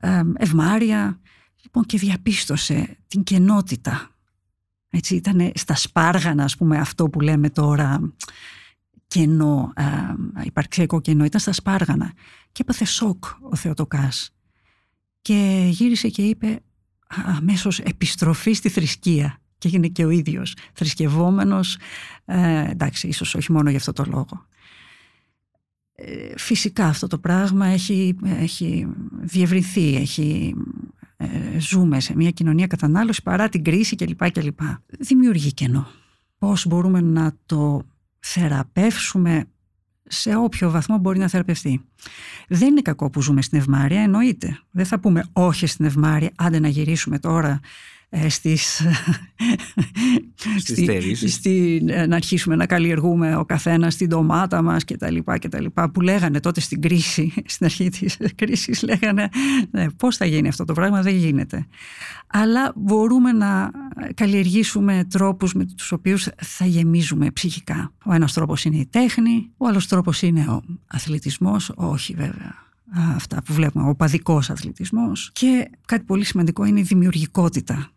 [0.00, 1.20] ε, ευμάρεια
[1.62, 4.10] λοιπόν, και διαπίστωσε την κενότητα.
[4.90, 8.12] Έτσι ήταν στα σπάργανα ας πούμε αυτό που λέμε τώρα
[9.06, 9.84] κενό, ε,
[10.44, 12.12] υπαρξιακό κενό, ήταν στα σπάργανα.
[12.52, 14.30] Και έπαθε σοκ ο Θεοτοκάς.
[15.22, 16.60] Και γύρισε και είπε
[17.06, 21.78] αμέσως επιστροφή στη θρησκεία και έγινε και ο ίδιος θρησκευόμενος,
[22.24, 24.46] ε, εντάξει ίσως όχι μόνο για αυτό το λόγο.
[25.94, 28.86] Ε, φυσικά αυτό το πράγμα έχει, έχει
[29.20, 30.54] διευρυνθεί, έχει,
[31.16, 31.26] ε,
[31.58, 34.30] ζούμε σε μια κοινωνία κατανάλωσης παρά την κρίση κλπ.
[34.30, 34.60] κλπ.
[34.86, 35.86] Δημιουργεί κενό.
[36.38, 37.82] Πώς μπορούμε να το
[38.18, 39.44] θεραπεύσουμε
[40.02, 41.80] σε όποιο βαθμό μπορεί να θεραπευτεί.
[42.48, 44.58] Δεν είναι κακό που ζούμε στην ευμάρεια, εννοείται.
[44.70, 48.86] Δεν θα πούμε όχι στην ευμάρεια, άντε να γυρίσουμε τώρα ε, στις,
[50.58, 55.38] στις στη, ε, να αρχίσουμε να καλλιεργούμε ο καθένας την ντομάτα μας και τα λοιπά
[55.38, 59.28] και τα λοιπά που λέγανε τότε στην κρίση, στην αρχή της κρίσης λέγανε
[59.70, 61.66] ναι, πώς θα γίνει αυτό το πράγμα, δεν γίνεται.
[62.26, 63.70] Αλλά μπορούμε να
[64.14, 67.92] καλλιεργήσουμε τρόπους με τους οποίους θα γεμίζουμε ψυχικά.
[68.04, 72.54] Ο ένας τρόπος είναι η τέχνη, ο άλλος τρόπος είναι ο αθλητισμός, όχι βέβαια
[72.94, 77.90] αυτά που βλέπουμε, ο παδικός αθλητισμός και κάτι πολύ σημαντικό είναι η δημιουργικότητα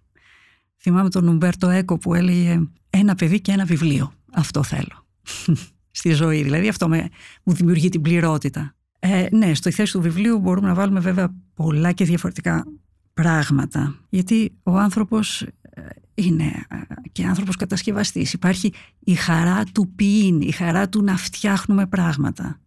[0.88, 4.14] Θυμάμαι τον Ουμπέρτο Έκο που έλεγε ένα παιδί και ένα βιβλίο.
[4.34, 5.06] Αυτό θέλω
[6.00, 6.44] στη ζωή.
[6.44, 7.10] Δηλαδή αυτό με,
[7.44, 8.76] μου δημιουργεί την πληρότητα.
[9.00, 12.66] Ε, ναι, στο θέση του βιβλίου μπορούμε να βάλουμε βέβαια πολλά και διαφορετικά
[13.14, 13.96] πράγματα.
[14.10, 15.82] Γιατί ο άνθρωπος ε,
[16.14, 16.78] είναι ε,
[17.12, 18.34] και άνθρωπος κατασκευαστής.
[18.34, 22.60] Υπάρχει η χαρά του ποιήν, η χαρά του να φτιάχνουμε πράγματα.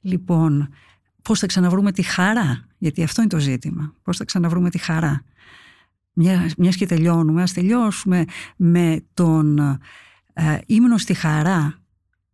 [0.00, 0.68] Λοιπόν,
[1.22, 3.94] πώς θα ξαναβρούμε τη χαρά, γιατί αυτό είναι το ζήτημα.
[4.02, 5.24] Πώς θα ξαναβρούμε τη χαρά;
[6.20, 8.24] Μια, μιας και τελειώνουμε, ας τελειώσουμε
[8.56, 9.58] με τον
[10.32, 11.82] ε, ύμνο στη χαρά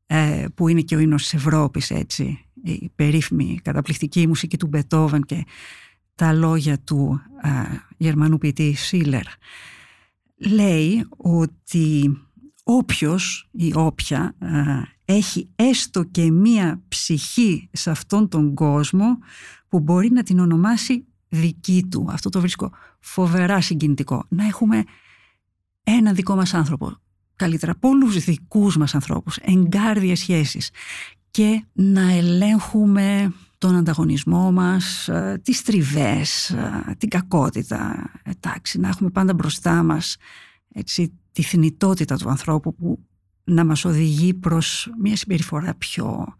[0.07, 5.22] ε, που είναι και ο ύμνος της Ευρώπης έτσι, η περίφημη καταπληκτική μουσική του Μπετόβεν
[5.22, 5.45] και
[6.14, 7.51] τα λόγια του ε,
[7.97, 9.24] Γερμανού ποιητή Σίλερ
[10.37, 12.18] λέει ότι
[12.62, 14.53] όποιος ή όποια ε,
[15.05, 19.18] έχει έστω και μία ψυχή σε αυτόν τον κόσμο
[19.68, 21.05] που μπορεί να την ονομάσει
[21.35, 22.09] δική του.
[22.11, 22.70] Αυτό το βρίσκω
[23.01, 24.24] φοβερά συγκινητικό.
[24.28, 24.85] Να έχουμε
[25.85, 26.97] ένα δικό μας άνθρωπο.
[27.37, 30.70] Καλύτερα, πολλούς δικούς μας ανθρώπους, εγκάρδιες σχέσεις
[31.30, 38.11] και να ελέγχουμε τον ανταγωνισμό μας, ε, τις τριβές, ε, την κακότητα.
[38.22, 40.16] Εντάξει, να έχουμε πάντα μπροστά μας
[40.72, 42.99] έτσι, τη θνητότητα του ανθρώπου που
[43.45, 46.35] να μας οδηγεί προς μια συμπεριφορά πιο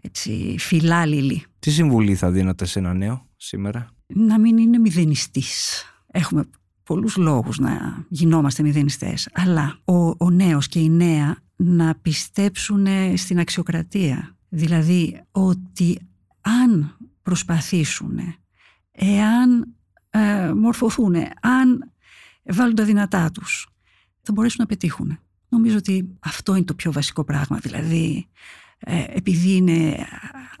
[0.00, 1.44] έτσι, φιλάληλη.
[1.58, 5.84] Τι συμβουλή θα δίνατε σε ένα νέο σήμερα; Να μην είναι μηδενιστής.
[6.06, 6.44] Έχουμε
[6.82, 13.38] πολλούς λόγους να γινόμαστε μηδενιστές, αλλά ο, ο νέος και η νέα να πιστέψουν στην
[13.38, 14.36] αξιοκρατία.
[14.48, 15.98] Δηλαδή ότι
[16.40, 18.18] αν προσπαθήσουν,
[18.92, 19.74] εάν
[20.10, 21.92] ε, μορφωθούν, αν
[22.44, 23.68] βάλουν τα δυνατά τους,
[24.22, 25.18] θα μπορέσουν να πετύχουν.
[25.48, 27.58] Νομίζω ότι αυτό είναι το πιο βασικό πράγμα.
[27.58, 28.65] Δηλαδή ε,
[29.14, 30.06] επειδή είναι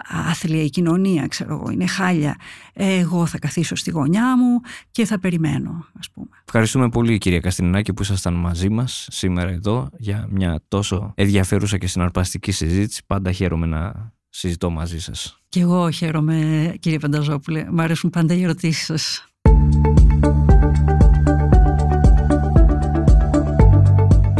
[0.08, 2.36] άθλια η κοινωνία, ξέρω εγώ, είναι χάλια,
[2.72, 4.60] εγώ θα καθίσω στη γωνιά μου
[4.90, 6.28] και θα περιμένω, ας πούμε.
[6.44, 11.86] Ευχαριστούμε πολύ κυρία Καστινινάκη που ήσασταν μαζί μας σήμερα εδώ για μια τόσο ενδιαφέρουσα και
[11.86, 13.02] συναρπαστική συζήτηση.
[13.06, 15.40] Πάντα χαίρομαι να συζητώ μαζί σας.
[15.48, 17.66] Και εγώ χαίρομαι κύριε Πανταζόπουλε.
[17.70, 19.28] Μ' αρέσουν πάντα οι ερωτήσεις σας.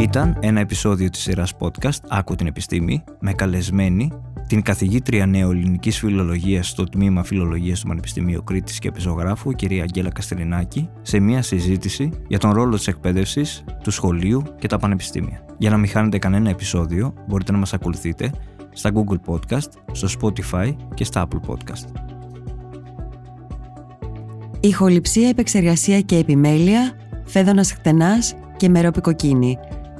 [0.06, 4.12] Ήταν ένα επεισόδιο της σειράς podcast «Άκου την επιστήμη» με καλεσμένη
[4.46, 10.88] την καθηγήτρια νεοελληνικής φιλολογίας στο τμήμα Φιλολογίας του Πανεπιστημίου Κρήτης και Πεζογράφου, κυρία Αγγέλα Καστελινάκη,
[11.02, 15.44] σε μια συζήτηση για τον ρόλο της εκπαίδευσης, του σχολείου και τα πανεπιστήμια.
[15.58, 18.30] Για να μην χάνετε κανένα επεισόδιο, μπορείτε να μας ακολουθείτε
[18.72, 21.86] στα Google Podcast, στο Spotify και στα Apple Podcast.
[24.60, 26.92] Ηχοληψία, επεξεργασία και επιμέλεια,
[27.24, 29.58] Φαίδωνας Χτενάς και Μερόπη Κοκκίνη.